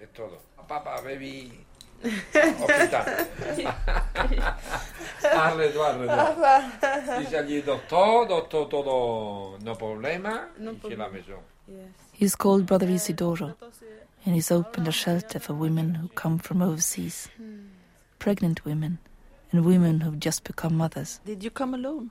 Es 0.00 0.08
todo. 0.12 0.38
Ah, 0.56 0.62
Papá, 0.68 1.00
baby. 1.02 1.52
Hospital. 2.02 3.26
Arredo, 5.34 5.84
arredo. 5.84 7.18
Dice 7.18 7.38
allí, 7.38 7.62
doctor, 7.62 8.28
doctor, 8.28 8.68
todo, 8.68 9.58
no 9.62 9.74
problema. 9.74 10.48
No 10.58 10.72
y 10.72 10.76
que 10.76 10.96
la 10.96 11.08
maison. 11.08 11.40
He's 12.12 12.36
called 12.36 12.66
Brother 12.66 12.88
Isidoro, 12.88 13.56
and 14.24 14.34
he's 14.34 14.50
opened 14.50 14.88
a 14.88 14.92
shelter 14.92 15.38
for 15.38 15.54
women 15.54 15.94
who 15.94 16.08
come 16.08 16.38
from 16.38 16.62
overseas, 16.62 17.28
hmm. 17.36 17.66
pregnant 18.18 18.64
women, 18.64 18.98
and 19.52 19.64
women 19.64 20.00
who've 20.00 20.18
just 20.18 20.44
become 20.44 20.76
mothers. 20.76 21.20
Did 21.24 21.44
you 21.44 21.50
come 21.50 21.74
alone? 21.74 22.10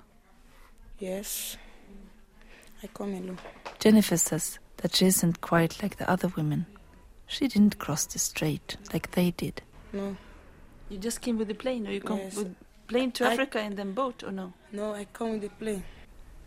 Yes. 1.00 1.58
I 2.84 2.88
come 2.88 3.13
alone. 3.13 3.40
Jennifer 3.80 4.18
says 4.18 4.60
that 4.78 4.96
she 4.96 5.06
isn't 5.08 5.42
quite 5.42 5.82
like 5.82 5.98
the 5.98 6.10
other 6.10 6.28
women. 6.30 6.66
She 7.28 7.48
didn't 7.48 7.80
cross 7.80 8.06
the 8.06 8.20
strait 8.20 8.78
like 8.94 9.12
they 9.12 9.32
did. 9.32 9.62
No. 9.94 10.16
You 10.90 10.98
just 10.98 11.22
came 11.22 11.38
with 11.38 11.48
the 11.50 11.54
plane, 11.56 11.86
or 11.88 11.92
you 11.92 12.00
come 12.02 12.20
Yes. 12.20 12.36
with 12.36 12.56
plane 12.88 13.12
to 13.13 13.26
I- 13.28 13.34
Africa 13.34 13.60
and 13.60 13.76
then 13.78 13.94
boat, 13.94 14.24
or 14.24 14.32
no? 14.32 14.54
No, 14.72 14.94
I 14.94 15.06
come 15.06 15.32
with 15.34 15.42
the 15.42 15.50
plane. 15.50 15.84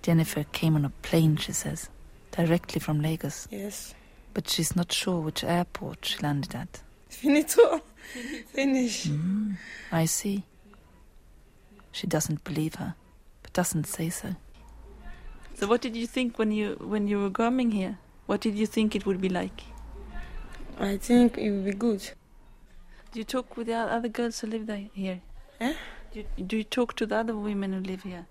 Jennifer 0.03 0.45
came 0.45 0.77
on 0.77 0.85
a 0.87 0.91
plane, 1.03 1.37
she 1.37 1.53
says, 1.53 1.91
directly 2.31 2.81
from 2.81 3.01
Lagos. 3.03 3.47
Yes. 3.51 3.95
But 4.33 4.49
she's 4.49 4.75
not 4.75 4.93
sure 4.93 5.21
which 5.21 5.45
airport 5.45 6.05
she 6.07 6.19
landed 6.21 6.55
at. 6.55 6.83
Finito. 7.11 7.83
Finish. 8.47 9.07
Mm, 9.09 9.57
I 9.93 10.05
see. 10.07 10.45
She 11.93 12.07
doesn't 12.07 12.45
believe 12.45 12.77
her, 12.77 12.95
but 13.43 13.53
doesn't 13.53 13.85
say 13.87 14.09
so. 14.09 14.37
So, 15.61 15.67
what 15.67 15.83
did 15.83 15.95
you 15.95 16.07
think 16.07 16.39
when 16.39 16.53
you 16.53 16.77
when 16.81 17.07
you 17.07 17.21
were 17.21 17.29
coming 17.29 17.71
here? 17.71 17.99
What 18.25 18.41
did 18.41 18.55
you 18.55 18.65
think 18.67 18.97
it 18.97 19.05
would 19.05 19.21
be 19.21 19.29
like? 19.29 19.63
I 20.79 20.97
think 20.97 21.37
it 21.37 21.51
would 21.51 21.67
be 21.67 21.73
good. 21.73 22.01
Do 23.13 23.19
you 23.19 23.25
talk 23.25 23.59
with 23.59 23.67
the 23.67 23.75
other 23.75 24.09
girls 24.09 24.41
who 24.41 24.47
live 24.47 24.67
there, 24.67 24.89
here? 24.95 25.21
Eh? 25.61 25.75
Do 26.15 26.21
you, 26.21 26.25
do 26.47 26.57
you 26.57 26.65
talk 26.65 26.97
to 26.97 27.05
the 27.05 27.17
other 27.17 27.37
women 27.37 27.75
who 27.75 27.81
live 27.81 28.05
here? 28.05 28.25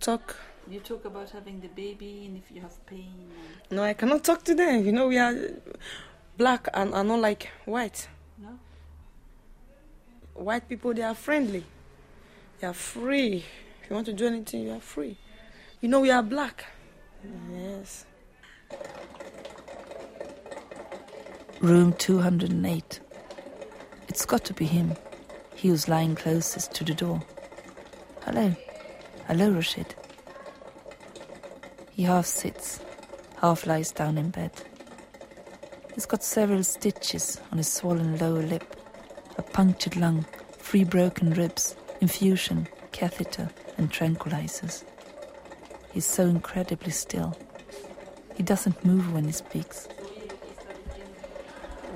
Talk. 0.00 0.36
You 0.66 0.80
talk 0.80 1.04
about 1.04 1.28
having 1.28 1.60
the 1.60 1.68
baby 1.68 2.24
and 2.24 2.38
if 2.38 2.50
you 2.50 2.62
have 2.62 2.86
pain. 2.86 3.28
No, 3.70 3.82
I 3.82 3.92
cannot 3.92 4.24
talk 4.24 4.44
to 4.44 4.54
them. 4.54 4.82
You 4.82 4.92
know, 4.92 5.08
we 5.08 5.18
are 5.18 5.36
black 6.38 6.68
and 6.72 6.94
are 6.94 7.04
not 7.04 7.20
like 7.20 7.50
white. 7.66 8.08
No? 8.38 8.58
White 10.32 10.70
people, 10.70 10.94
they 10.94 11.02
are 11.02 11.14
friendly. 11.14 11.64
They 12.60 12.66
are 12.66 12.72
free. 12.72 13.44
If 13.82 13.90
you 13.90 13.94
want 13.94 14.06
to 14.06 14.14
do 14.14 14.26
anything, 14.26 14.62
you 14.62 14.70
are 14.70 14.80
free. 14.80 15.18
You 15.84 15.90
know, 15.90 16.00
we 16.00 16.10
are 16.10 16.22
black. 16.22 16.64
Yes. 17.52 18.06
Room 21.60 21.92
208. 21.92 23.00
It's 24.08 24.24
got 24.24 24.46
to 24.46 24.54
be 24.54 24.64
him. 24.64 24.94
He 25.54 25.70
was 25.70 25.86
lying 25.86 26.14
closest 26.14 26.72
to 26.76 26.84
the 26.84 26.94
door. 26.94 27.20
Hello. 28.22 28.56
Hello, 29.28 29.50
Rashid. 29.50 29.94
He 31.90 32.04
half 32.04 32.24
sits, 32.24 32.80
half 33.42 33.66
lies 33.66 33.92
down 33.92 34.16
in 34.16 34.30
bed. 34.30 34.52
He's 35.94 36.06
got 36.06 36.24
several 36.24 36.64
stitches 36.64 37.42
on 37.52 37.58
his 37.58 37.70
swollen 37.70 38.16
lower 38.16 38.42
lip, 38.42 38.74
a 39.36 39.42
punctured 39.42 39.96
lung, 39.96 40.24
three 40.52 40.84
broken 40.84 41.34
ribs, 41.34 41.76
infusion, 42.00 42.68
catheter, 42.92 43.50
and 43.76 43.92
tranquilizers. 43.92 44.84
He's 45.94 46.04
so 46.04 46.24
incredibly 46.24 46.90
still. 46.90 47.36
He 48.36 48.42
doesn't 48.42 48.84
move 48.84 49.12
when 49.14 49.24
he 49.24 49.32
speaks. 49.32 49.88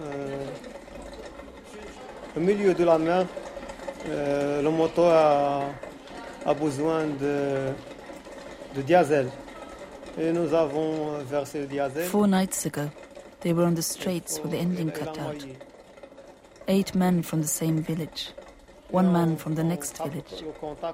Euh, 0.04 0.46
au 2.36 2.40
milieu 2.40 2.74
de 2.74 2.84
la 2.84 2.96
mer, 2.96 3.26
euh, 4.08 4.62
le 4.62 4.70
moteur 4.70 5.12
a, 5.12 5.64
a 6.48 6.54
besoin 6.54 7.06
de, 7.06 7.72
de 8.76 8.82
diesel. 8.82 9.28
Et 10.16 10.32
nous 10.32 10.54
avons 10.54 11.18
versé 11.28 11.60
le 11.62 11.66
diesel. 11.66 12.04
Four 12.04 12.28
nights 12.28 12.66
ago, 12.66 12.88
they 13.40 13.52
were 13.52 13.64
on 13.66 13.74
the 13.74 13.82
straits 13.82 14.38
with 14.40 14.52
the 14.52 14.58
engine 14.58 14.92
cut 14.92 15.18
out. 15.18 15.44
Eight 16.68 16.94
men 16.94 17.24
from 17.24 17.40
the 17.40 17.48
same 17.48 17.82
village, 17.82 18.32
one 18.92 19.10
man 19.10 19.36
from 19.36 19.56
the 19.56 19.64
next 19.64 19.98
village, 19.98 20.44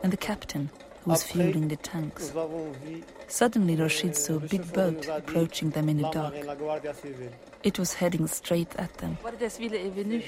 and 0.03 0.11
the 0.11 0.17
captain 0.17 0.71
was 1.07 1.23
fueling 1.25 1.69
the 1.69 1.77
tanks. 1.77 2.33
Nous 2.35 2.40
avons 2.40 2.73
vu 2.85 3.03
Suddenly, 3.29 3.77
Rashid 3.77 4.17
saw 4.17 4.37
a 4.37 4.40
big 4.40 4.73
boat 4.73 5.09
approaching 5.09 5.71
them 5.71 5.88
in 5.88 5.97
the 5.99 6.11
dark. 6.11 6.33
marine, 6.35 6.47
la 6.47 6.55
Guardia 6.55 6.93
Civile. 6.95 7.31
It 7.62 7.79
was 7.79 7.95
heading 7.95 8.27
straight 8.27 8.75
at 8.79 8.93
them. 8.99 9.17
Guardia 9.23 9.49
Civil 9.51 9.75
est 9.75 9.90
venu. 9.95 10.23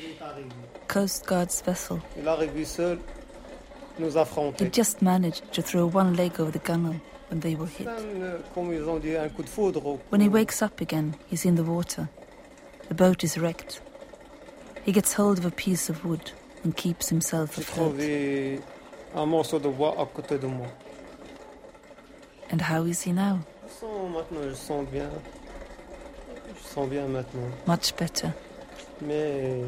Coast 0.88 1.26
Guard's 1.26 1.60
vessel. 1.62 2.00
Il 2.18 2.26
a 2.28 2.34
réussi 2.36 2.64
seul 2.66 2.98
nous 3.98 4.12
They 4.12 4.20
affronter. 4.20 4.70
just 4.70 5.00
managed 5.02 5.50
to 5.52 5.62
throw 5.62 5.86
one 5.86 6.14
leg 6.14 6.38
over 6.40 6.50
the 6.50 6.58
gunwale 6.58 7.00
when 7.30 7.40
they 7.40 7.54
were 7.54 7.66
hit. 7.66 7.86
Comme 8.54 8.72
ils 8.72 8.88
ont 8.88 8.98
dit, 9.00 9.16
un 9.16 9.28
coup 9.30 9.42
de 9.42 9.48
foudre. 9.48 9.98
When 10.10 10.20
he 10.20 10.28
wakes 10.28 10.62
up 10.62 10.80
again, 10.80 11.14
he's 11.28 11.44
in 11.44 11.54
the 11.56 11.64
water. 11.64 12.08
The 12.88 12.94
boat 12.94 13.24
is 13.24 13.36
wrecked. 13.38 13.80
He 14.84 14.92
gets 14.92 15.14
hold 15.14 15.38
of 15.38 15.44
a 15.44 15.50
piece 15.50 15.88
of 15.90 16.04
wood 16.04 16.30
and 16.62 16.76
keeps 16.76 17.08
himself 17.08 17.58
afloat. 17.58 17.96
Un 19.16 19.26
morceau 19.26 19.58
de 19.58 19.68
bois 19.68 19.94
à 19.98 20.04
côté 20.06 20.38
de 20.38 20.46
moi. 20.46 20.66
And 22.52 22.60
how 22.60 22.84
is 22.86 23.02
he 23.04 23.12
now? 23.12 23.38
Je 23.66 23.72
sens 23.80 24.10
maintenant, 24.12 24.48
je 24.48 24.54
sens 24.54 24.86
bien. 24.92 25.10
Je 26.54 26.68
sens 26.68 26.88
bien 26.88 27.06
maintenant. 27.08 27.48
Much 27.66 27.92
better. 27.98 28.28
Mais 29.02 29.62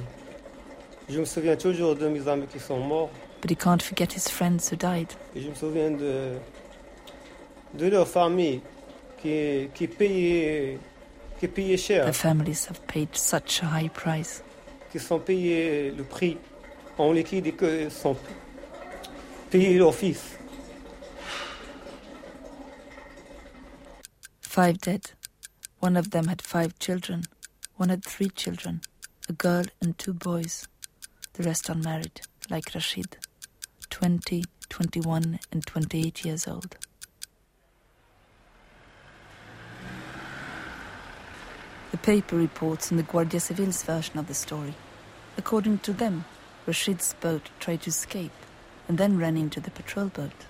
je 1.08 1.18
me 1.20 1.24
souviens 1.24 1.56
toujours 1.56 1.96
de 1.96 2.08
mes 2.08 2.26
amis 2.28 2.46
qui 2.46 2.60
sont 2.60 2.78
morts. 2.78 3.10
But 3.40 3.50
he 3.50 3.56
can't 3.56 3.82
forget 3.82 4.12
his 4.14 4.28
friends 4.30 4.70
who 4.70 4.76
died. 4.76 5.08
Et 5.34 5.40
je 5.40 5.48
me 5.48 5.54
souviens 5.54 5.90
de, 5.90 6.34
de 7.74 7.86
leur 7.88 8.06
famille 8.06 8.60
qui, 9.20 9.68
qui 9.74 9.86
payaient 9.88 10.78
qui 11.40 11.46
payaient 11.48 11.76
cher, 11.76 12.04
Their 12.04 12.14
families 12.14 12.66
have 12.68 12.80
paid 12.88 13.14
such 13.14 13.62
a 13.62 13.66
high 13.66 13.90
price. 13.90 14.42
qui 14.90 14.98
sont 14.98 15.20
payés 15.20 15.90
le 15.96 16.02
prix 16.02 16.36
en 16.96 17.12
liquide 17.12 17.46
et 17.46 17.52
que 17.52 17.88
sont 17.90 18.16
leur 19.56 19.94
fils. 19.94 20.36
Five 24.40 24.78
dead. 24.78 25.12
One 25.80 25.96
of 25.96 26.10
them 26.10 26.26
had 26.26 26.42
five 26.42 26.78
children. 26.78 27.24
One 27.76 27.88
had 27.88 28.04
three 28.04 28.28
children 28.28 28.82
a 29.28 29.32
girl 29.32 29.64
and 29.80 29.96
two 29.98 30.14
boys. 30.14 30.66
The 31.34 31.42
rest 31.42 31.68
unmarried, 31.68 32.22
like 32.50 32.74
Rashid. 32.74 33.18
20, 33.90 34.44
21, 34.68 35.38
and 35.52 35.66
28 35.66 36.24
years 36.24 36.48
old. 36.48 36.76
The 41.90 41.98
paper 41.98 42.36
reports 42.36 42.90
on 42.90 42.96
the 42.96 43.02
Guardia 43.02 43.40
Civil's 43.40 43.82
version 43.82 44.18
of 44.18 44.26
the 44.26 44.34
story. 44.34 44.74
According 45.36 45.78
to 45.80 45.92
them, 45.92 46.24
Rashid's 46.66 47.14
boat 47.20 47.50
tried 47.60 47.82
to 47.82 47.90
escape 47.90 48.32
and 48.88 48.98
then 48.98 49.18
ran 49.18 49.36
into 49.36 49.60
the 49.60 49.70
patrol 49.70 50.06
boat. 50.08 50.46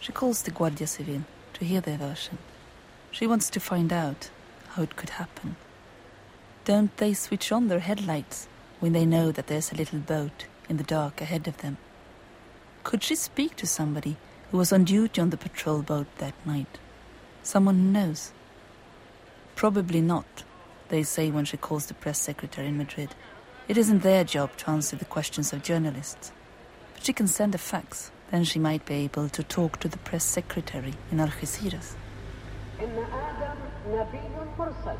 She 0.00 0.10
calls 0.10 0.42
the 0.42 0.50
Guardia 0.50 0.86
Civil 0.86 1.22
to 1.54 1.64
hear 1.64 1.80
their 1.80 1.98
version. 1.98 2.38
She 3.10 3.26
wants 3.26 3.50
to 3.50 3.60
find 3.60 3.92
out 3.92 4.30
how 4.70 4.82
it 4.82 4.96
could 4.96 5.10
happen. 5.10 5.56
Don't 6.64 6.96
they 6.96 7.14
switch 7.14 7.52
on 7.52 7.68
their 7.68 7.78
headlights 7.78 8.48
when 8.80 8.92
they 8.92 9.06
know 9.06 9.30
that 9.30 9.46
there's 9.46 9.70
a 9.70 9.76
little 9.76 10.00
boat 10.00 10.46
in 10.68 10.78
the 10.78 10.82
dark 10.84 11.20
ahead 11.20 11.46
of 11.46 11.58
them? 11.58 11.76
Could 12.84 13.02
she 13.02 13.14
speak 13.14 13.56
to 13.56 13.66
somebody 13.66 14.16
who 14.50 14.58
was 14.58 14.72
on 14.72 14.84
duty 14.84 15.20
on 15.20 15.30
the 15.30 15.36
patrol 15.36 15.82
boat 15.82 16.06
that 16.18 16.34
night? 16.46 16.78
Someone 17.42 17.76
who 17.76 17.82
knows? 17.82 18.32
Probably 19.54 20.00
not, 20.00 20.44
they 20.88 21.02
say 21.02 21.30
when 21.30 21.44
she 21.44 21.56
calls 21.56 21.86
the 21.86 21.94
press 21.94 22.18
secretary 22.18 22.68
in 22.68 22.76
Madrid. 22.76 23.14
It 23.68 23.78
isn't 23.78 24.02
their 24.02 24.24
job 24.24 24.56
to 24.58 24.70
answer 24.70 24.96
the 24.96 25.04
questions 25.04 25.52
of 25.52 25.62
journalists. 25.62 26.32
But 26.95 27.03
she 27.05 27.13
can 27.13 27.27
send 27.27 27.55
a 27.55 27.57
fax, 27.57 28.11
then 28.31 28.43
she 28.43 28.59
might 28.59 28.85
be 28.85 28.95
able 28.95 29.29
to 29.29 29.43
talk 29.43 29.79
to 29.79 29.87
the 29.87 29.97
press 29.97 30.23
secretary 30.23 30.93
in 31.11 31.19
Algeciras. 31.19 31.95
إن 32.79 32.97
آدم 32.97 33.57
نبي 33.87 34.21
مرسل 34.59 34.97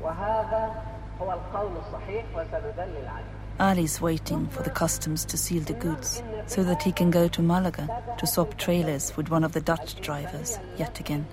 وهذا 0.00 0.82
هو 1.20 1.32
القول 1.32 1.76
الصحيح 1.76 2.24
وسندلل 2.34 3.08
عليه 3.08 3.44
Ali 3.60 3.84
is 3.84 4.00
waiting 4.00 4.48
for 4.48 4.64
the 4.64 4.70
customs 4.70 5.24
to 5.24 5.36
seal 5.36 5.62
the 5.62 5.74
goods 5.74 6.22
so 6.46 6.64
that 6.64 6.82
he 6.82 6.90
can 6.90 7.10
go 7.12 7.28
to 7.28 7.40
Malaga 7.40 7.86
to 8.18 8.26
swap 8.26 8.56
trailers 8.56 9.16
with 9.16 9.30
one 9.30 9.44
of 9.44 9.52
the 9.52 9.60
Dutch 9.60 9.94
drivers 10.00 10.58
yet 10.76 10.98
again. 10.98 11.24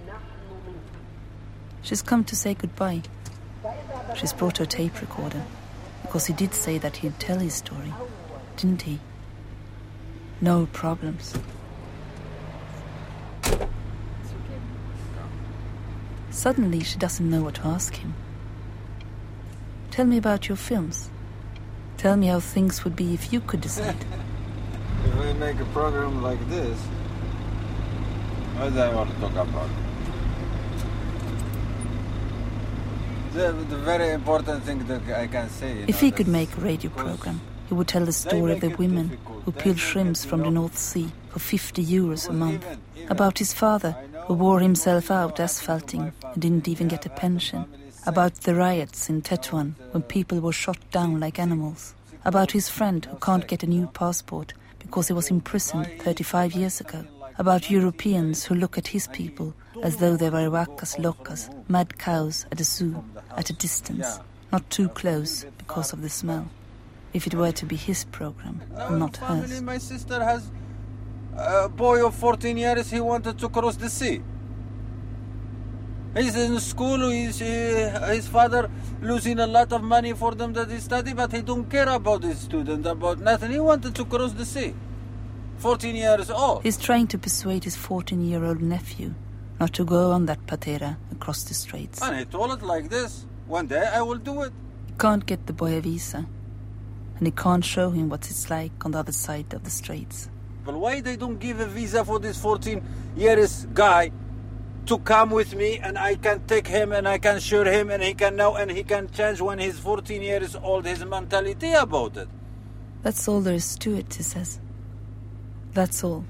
She's 1.81 2.03
come 2.03 2.23
to 2.25 2.35
say 2.35 2.53
goodbye. 2.53 3.01
She's 4.15 4.33
brought 4.33 4.59
her 4.59 4.67
tape 4.67 5.01
recorder 5.01 5.41
because 6.03 6.27
he 6.27 6.33
did 6.33 6.53
say 6.53 6.77
that 6.77 6.97
he'd 6.97 7.19
tell 7.19 7.39
his 7.39 7.55
story, 7.55 7.91
didn't 8.55 8.83
he? 8.83 8.99
No 10.40 10.66
problems. 10.72 11.34
Suddenly, 16.30 16.80
she 16.84 16.98
doesn't 16.98 17.28
know 17.28 17.42
what 17.42 17.54
to 17.54 17.66
ask 17.66 17.94
him. 17.96 18.14
Tell 19.90 20.04
me 20.04 20.18
about 20.18 20.48
your 20.48 20.56
films. 20.56 21.08
Tell 21.96 22.16
me 22.16 22.26
how 22.26 22.40
things 22.40 22.84
would 22.84 22.94
be 22.94 23.14
if 23.14 23.32
you 23.32 23.40
could 23.40 23.60
decide. 23.62 23.96
If 25.06 25.14
we 25.20 25.32
make 25.34 25.60
a 25.60 25.64
program 25.66 26.20
like 26.20 26.48
this, 26.48 26.76
what 28.56 28.74
do 28.74 28.80
I 28.80 28.92
want 28.92 29.14
to 29.14 29.20
talk 29.20 29.32
about? 29.32 29.70
The, 33.32 33.52
the 33.52 33.78
very 33.78 34.10
important 34.10 34.64
thing 34.64 34.84
that 34.88 35.02
I 35.08 35.28
can 35.28 35.48
say. 35.48 35.84
If 35.86 35.88
know, 35.88 35.96
he 35.98 36.10
could 36.10 36.26
make 36.26 36.56
a 36.56 36.60
radio 36.60 36.90
program, 36.90 37.40
he 37.68 37.74
would 37.74 37.86
tell 37.86 38.04
the 38.04 38.12
story 38.12 38.52
of 38.52 38.60
the 38.60 38.70
women 38.70 39.16
who 39.46 39.52
peeled 39.52 39.78
shrimps 39.78 40.24
from 40.24 40.42
the 40.42 40.50
North 40.50 40.76
Sea 40.76 41.08
for 41.30 41.38
50 41.38 41.84
euros 41.84 42.28
a 42.28 42.32
month, 42.32 42.66
about 43.08 43.38
his 43.38 43.54
father 43.54 43.92
who 44.26 44.34
wore 44.34 44.58
himself 44.58 45.08
out 45.08 45.38
asphalting 45.38 46.12
and 46.32 46.42
didn't 46.42 46.66
even 46.66 46.88
get 46.88 47.06
a 47.06 47.10
pension, 47.10 47.64
about 48.06 48.34
the 48.40 48.56
riots 48.56 49.08
in 49.08 49.22
Tetuan 49.22 49.76
when 49.92 50.02
people 50.02 50.40
were 50.40 50.52
shot 50.52 50.78
down 50.90 51.20
like 51.20 51.38
animals, 51.38 51.94
about 52.24 52.50
his 52.50 52.68
friend 52.68 53.04
who 53.04 53.16
can't 53.18 53.46
get 53.46 53.62
a 53.62 53.68
new 53.68 53.86
passport 53.86 54.52
because 54.80 55.06
he 55.06 55.14
was 55.14 55.30
imprisoned 55.30 55.88
35 56.00 56.52
years 56.54 56.80
ago, 56.80 57.04
about 57.38 57.70
Europeans 57.70 58.44
who 58.44 58.54
look 58.56 58.76
at 58.76 58.88
his 58.88 59.06
people 59.08 59.54
as 59.84 59.98
though 59.98 60.16
they 60.16 60.28
were 60.30 60.50
vacas 60.50 60.96
locas, 60.96 61.48
mad 61.68 61.96
cows 61.98 62.46
at 62.50 62.60
a 62.60 62.64
zoo, 62.64 63.04
at 63.36 63.48
a 63.48 63.52
distance, 63.52 64.18
not 64.50 64.68
too 64.70 64.88
close 64.88 65.44
because 65.58 65.92
of 65.92 66.02
the 66.02 66.08
smell. 66.08 66.48
If 67.16 67.26
it 67.26 67.34
were 67.34 67.52
to 67.60 67.66
be 67.72 67.76
his 67.76 68.04
program 68.04 68.56
not 69.02 69.16
family, 69.16 69.48
hers. 69.48 69.62
my 69.62 69.78
sister 69.78 70.18
has 70.22 70.50
a 71.36 71.68
boy 71.68 72.06
of 72.06 72.14
14 72.14 72.56
years. 72.58 72.90
He 72.90 73.00
wanted 73.00 73.38
to 73.38 73.48
cross 73.48 73.76
the 73.76 73.88
sea. 73.88 74.20
He's 76.14 76.36
in 76.36 76.58
school. 76.60 77.08
He's, 77.10 77.40
uh, 77.42 78.10
his 78.14 78.26
father 78.28 78.70
losing 79.00 79.38
a 79.38 79.46
lot 79.46 79.72
of 79.72 79.82
money 79.82 80.12
for 80.12 80.34
them 80.34 80.52
that 80.54 80.70
he 80.70 80.78
study, 80.78 81.12
but 81.14 81.32
he 81.32 81.42
don't 81.42 81.70
care 81.70 81.88
about 81.88 82.22
his 82.22 82.38
student, 82.38 82.86
about 82.86 83.18
nothing. 83.20 83.50
He 83.50 83.60
wanted 83.60 83.94
to 83.94 84.04
cross 84.04 84.32
the 84.32 84.44
sea. 84.44 84.74
14 85.58 85.96
years 85.96 86.30
old. 86.30 86.62
He's 86.64 86.76
trying 86.76 87.06
to 87.08 87.18
persuade 87.18 87.64
his 87.64 87.76
14 87.76 88.22
year 88.22 88.44
old 88.44 88.60
nephew 88.60 89.14
not 89.58 89.72
to 89.72 89.84
go 89.84 90.12
on 90.12 90.26
that 90.26 90.46
patera 90.46 90.98
across 91.12 91.44
the 91.44 91.54
straits. 91.54 92.02
And 92.02 92.18
he 92.18 92.24
told 92.26 92.52
it 92.52 92.62
like 92.62 92.90
this. 92.90 93.24
One 93.46 93.66
day 93.66 93.88
I 93.94 94.02
will 94.02 94.18
do 94.18 94.42
it. 94.42 94.52
He 94.86 94.92
can't 94.98 95.24
get 95.24 95.46
the 95.46 95.52
boy 95.54 95.76
a 95.78 95.80
visa, 95.80 96.26
and 97.18 97.26
he 97.26 97.30
can't 97.30 97.64
show 97.64 97.90
him 97.90 98.08
what 98.08 98.30
it's 98.30 98.50
like 98.50 98.84
on 98.84 98.92
the 98.92 98.98
other 98.98 99.12
side 99.12 99.52
of 99.54 99.64
the 99.64 99.70
straits. 99.70 100.28
But 100.64 100.74
why 100.74 101.00
they 101.00 101.16
don't 101.16 101.38
give 101.38 101.60
a 101.60 101.66
visa 101.66 102.04
for 102.04 102.18
this 102.18 102.40
14 102.40 102.82
years 103.16 103.66
guy 103.72 104.10
to 104.86 104.98
come 104.98 105.30
with 105.30 105.54
me 105.54 105.78
and 105.78 105.98
I 105.98 106.16
can 106.16 106.46
take 106.46 106.66
him 106.66 106.92
and 106.92 107.08
I 107.08 107.18
can 107.18 107.40
show 107.40 107.64
him 107.64 107.90
and 107.90 108.02
he 108.02 108.14
can 108.14 108.36
know 108.36 108.54
and 108.54 108.70
he 108.70 108.84
can 108.84 109.10
change 109.10 109.40
when 109.40 109.58
he's 109.58 109.78
14 109.78 110.22
years 110.22 110.54
old 110.56 110.86
his 110.86 111.04
mentality 111.04 111.72
about 111.72 112.16
it. 112.16 112.28
That's 113.02 113.26
all 113.28 113.40
there 113.40 113.54
is 113.54 113.76
to 113.76 113.94
it, 113.96 114.14
he 114.14 114.22
says. 114.22 114.60
That's 115.72 116.02
all. 116.02 116.24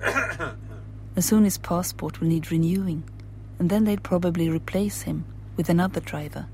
As 1.16 1.26
soon 1.26 1.44
his 1.44 1.58
passport 1.58 2.20
will 2.20 2.28
need 2.28 2.50
renewing, 2.50 3.04
and 3.58 3.70
then 3.70 3.84
they'd 3.84 4.02
probably 4.02 4.48
replace 4.48 5.02
him 5.02 5.24
with 5.56 5.68
another 5.68 6.00
driver. 6.00 6.46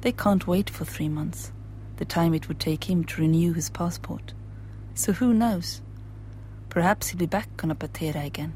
They 0.00 0.12
can't 0.12 0.46
wait 0.46 0.68
for 0.70 0.84
three 0.84 1.08
months, 1.08 1.52
the 2.00 2.04
time 2.06 2.34
it 2.34 2.48
would 2.48 2.58
take 2.58 2.88
him 2.88 3.04
to 3.04 3.20
renew 3.20 3.52
his 3.52 3.68
passport. 3.68 4.32
So 4.94 5.12
who 5.12 5.34
knows? 5.34 5.82
Perhaps 6.70 7.08
he'll 7.08 7.18
be 7.18 7.26
back 7.26 7.48
on 7.62 7.70
a 7.70 7.74
patera 7.74 8.24
again, 8.24 8.54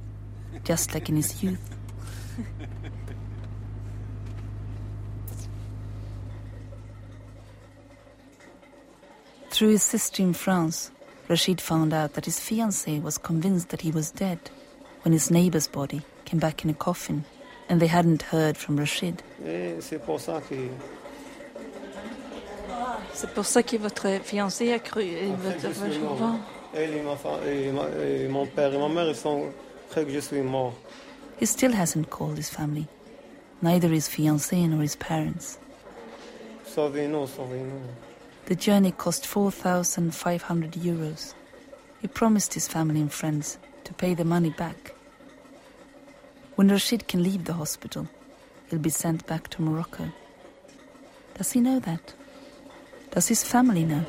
just 0.64 0.94
like 0.94 1.10
in 1.10 1.16
his 1.16 1.42
youth. 1.42 1.76
Through 9.50 9.72
his 9.72 9.82
sister 9.82 10.22
in 10.22 10.32
France, 10.32 10.90
Rashid 11.28 11.60
found 11.60 11.92
out 11.92 12.14
that 12.14 12.24
his 12.24 12.40
fiancée 12.40 13.02
was 13.02 13.18
convinced 13.18 13.68
that 13.68 13.82
he 13.82 13.90
was 13.90 14.10
dead 14.10 14.38
when 15.02 15.12
his 15.12 15.30
neighbor's 15.30 15.68
body 15.68 16.00
came 16.24 16.40
back 16.40 16.64
in 16.64 16.70
a 16.70 16.74
coffin 16.74 17.26
and 17.68 17.78
they 17.78 17.88
hadn't 17.88 18.22
heard 18.22 18.56
from 18.56 18.78
Rashid. 18.78 19.22
Et 23.14 23.16
c'est 23.16 23.30
pour 23.32 23.44
ça 23.46 23.62
que 23.62 23.70
C'est 23.70 23.78
pour 23.78 23.88
ça 23.88 23.92
que 23.92 24.08
votre 24.10 24.24
fiancé 24.24 24.72
a 24.72 24.78
cru. 24.78 25.02
et 25.02 25.26
votre- 25.28 25.60
je 25.60 25.90
suis 25.92 26.00
mort. 26.00 26.16
Bon. 26.16 26.38
Elle 26.74 26.94
et, 26.96 27.02
ma 27.02 27.16
fa- 27.16 27.38
et 27.46 27.70
ma- 27.70 27.88
et 28.04 28.28
mon 28.28 28.46
père 28.46 28.74
et 28.74 28.78
ma 28.78 28.88
mère 28.88 29.08
ils 29.08 29.14
sont 29.14 29.52
cru 29.90 30.04
que 30.04 30.10
je 30.10 30.18
suis 30.20 30.40
mort. 30.42 30.74
He 31.40 31.46
still 31.46 31.72
hasn't 31.74 32.08
called 32.10 32.36
his 32.38 32.50
family, 32.50 32.86
neither 33.62 33.88
his 33.92 34.08
fiancée 34.08 34.66
nor 34.68 34.82
his 34.82 34.96
parents. 34.96 35.58
Sauvez-nous, 36.66 37.26
sauvez-nous. 37.28 37.80
The 38.46 38.60
journey 38.60 38.92
cost 38.92 39.26
4,500 39.26 40.76
euros. 40.84 41.34
He 42.02 42.08
promised 42.08 42.54
his 42.54 42.66
family 42.68 43.00
and 43.00 43.10
friends 43.10 43.58
to 43.84 43.92
pay 43.94 44.14
the 44.14 44.24
money 44.24 44.50
back. 44.50 44.94
When 46.56 46.68
Rashid 46.68 47.06
can 47.06 47.22
leave 47.22 47.44
the 47.44 47.54
hospital, 47.54 48.06
he'll 48.70 48.80
be 48.80 48.90
sent 48.90 49.24
back 49.26 49.48
to 49.50 49.62
Morocco. 49.62 50.04
Does 51.38 51.52
he 51.52 51.60
know 51.60 51.78
that? 51.80 52.14
Does 53.14 53.28
his 53.28 53.44
family 53.44 53.84
know? 53.84 54.04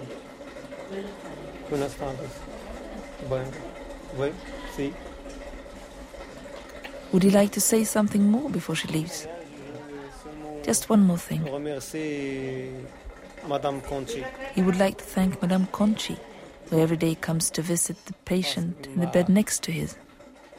Buenas 1.69 1.93
tardes. 1.95 2.31
Bueno. 3.29 3.51
Oui, 4.17 4.31
si. 4.75 4.93
Would 7.11 7.23
he 7.23 7.29
like 7.29 7.51
to 7.53 7.61
say 7.61 7.83
something 7.83 8.29
more 8.31 8.49
before 8.49 8.75
she 8.75 8.87
leaves? 8.87 9.27
Just 10.63 10.89
one 10.89 11.01
more 11.05 11.17
thing. 11.17 11.43
Remercie 11.45 12.71
Madame 13.47 13.81
Conchi. 13.81 14.25
He 14.55 14.61
would 14.63 14.77
like 14.77 14.97
to 14.97 15.03
thank 15.03 15.41
Madame 15.41 15.67
Conchi, 15.67 16.17
who 16.69 16.79
every 16.79 16.97
day 16.97 17.15
comes 17.15 17.51
to 17.51 17.61
visit 17.61 17.97
the 18.05 18.13
patient 18.25 18.87
in 18.87 18.99
the 19.01 19.07
bed 19.07 19.29
next 19.29 19.61
to 19.63 19.71
his. 19.71 19.95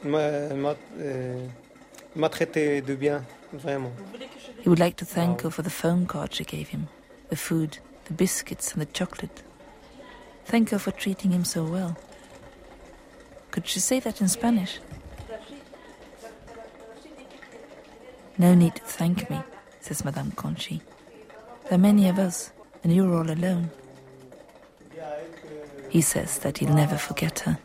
M'a- 0.04 0.54
m'a 0.54 0.76
elle 1.00 1.50
m'a 2.14 2.28
traité 2.28 2.80
de 2.80 2.94
bien, 2.94 3.24
vraiment. 3.52 3.90
He 4.62 4.68
would 4.68 4.78
like 4.78 4.96
to 4.98 5.04
thank 5.04 5.42
her 5.42 5.50
for 5.50 5.62
the 5.62 5.70
phone 5.70 6.06
card 6.06 6.32
she 6.34 6.44
gave 6.44 6.68
him, 6.68 6.88
the 7.28 7.36
food, 7.36 7.78
the 8.06 8.14
biscuits, 8.14 8.72
and 8.72 8.80
the 8.80 8.86
chocolate. 8.86 9.42
Thank 10.44 10.70
her 10.70 10.78
for 10.78 10.92
treating 10.92 11.32
him 11.32 11.44
so 11.44 11.64
well. 11.64 11.96
Could 13.50 13.66
she 13.66 13.80
say 13.80 14.00
that 14.00 14.20
in 14.20 14.28
Spanish? 14.28 14.78
No 18.38 18.54
need 18.54 18.74
to 18.76 18.82
thank 18.82 19.30
me, 19.30 19.40
says 19.80 20.04
Madame 20.04 20.30
Conchi. 20.32 20.80
There 21.64 21.74
are 21.74 21.78
many 21.78 22.08
of 22.08 22.18
us, 22.18 22.52
and 22.84 22.94
you're 22.94 23.12
all 23.14 23.30
alone. 23.30 23.70
He 25.88 26.00
says 26.00 26.38
that 26.40 26.58
he'll 26.58 26.74
never 26.74 26.96
forget 26.96 27.40
her. 27.40 27.58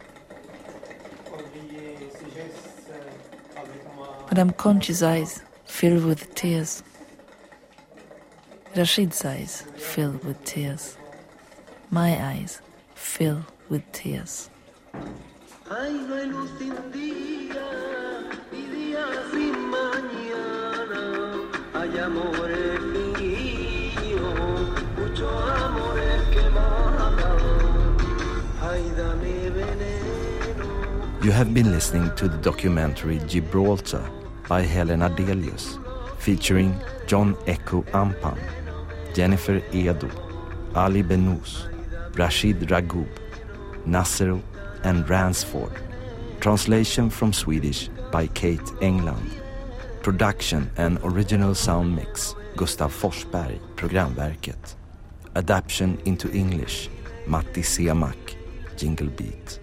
Madame 4.28 4.52
Conchi's 4.54 5.04
eyes 5.04 5.42
fill 5.66 6.08
with 6.08 6.34
tears. 6.36 6.84
Rashid's 8.76 9.26
eyes 9.26 9.66
fill 9.76 10.14
with 10.24 10.42
tears. 10.46 10.96
My 11.90 12.12
eyes 12.32 12.62
fill 12.96 13.44
with 13.68 13.84
tears. 13.92 14.50
Ay, 15.70 15.92
no 15.92 16.16
hay 16.16 16.26
luz 16.28 16.50
sin 16.58 16.74
día 16.94 17.68
y 18.54 18.62
día 18.72 19.06
sin 19.32 19.56
mañana. 19.76 21.04
Hay 21.74 21.98
amores 22.00 22.80
fingidos, 22.94 24.40
muchos 24.98 25.52
amores 25.52 26.22
que 26.32 26.50
matan. 26.52 27.40
Ay, 28.62 28.84
dame 28.96 29.50
veneno. 29.50 31.26
You 31.26 31.32
have 31.32 31.54
been 31.54 31.72
listening 31.72 32.10
to 32.16 32.30
the 32.30 32.38
documentary 32.38 33.20
Gibraltar 33.28 34.04
by 34.48 34.62
Helena 34.62 35.10
Adelius, 35.10 35.78
featuring 36.20 36.74
John 37.06 37.36
Ekow 37.48 37.84
Ampan, 37.92 38.38
Jennifer 39.14 39.62
Edo, 39.74 40.10
Ali 40.76 41.04
Benous, 41.04 41.68
Rashid 42.18 42.60
Ragoub, 42.70 43.10
Nasser 43.86 44.40
and 44.84 45.10
Ransford. 45.10 45.72
Translation 46.40 47.10
from 47.10 47.34
Swedish 47.34 47.90
by 48.12 48.28
Kate 48.28 48.72
England. 48.82 49.30
Production 50.02 50.72
and 50.78 50.98
original 51.04 51.54
sound 51.54 51.96
mix 51.96 52.36
Gustav 52.56 52.92
Forsberg, 52.92 53.60
Programverket. 53.76 54.76
Adaption 55.36 56.00
into 56.06 56.32
English 56.32 56.90
Matti 57.28 57.62
Semak, 57.62 58.36
Jingle 58.76 59.08
Beat. 59.08 59.61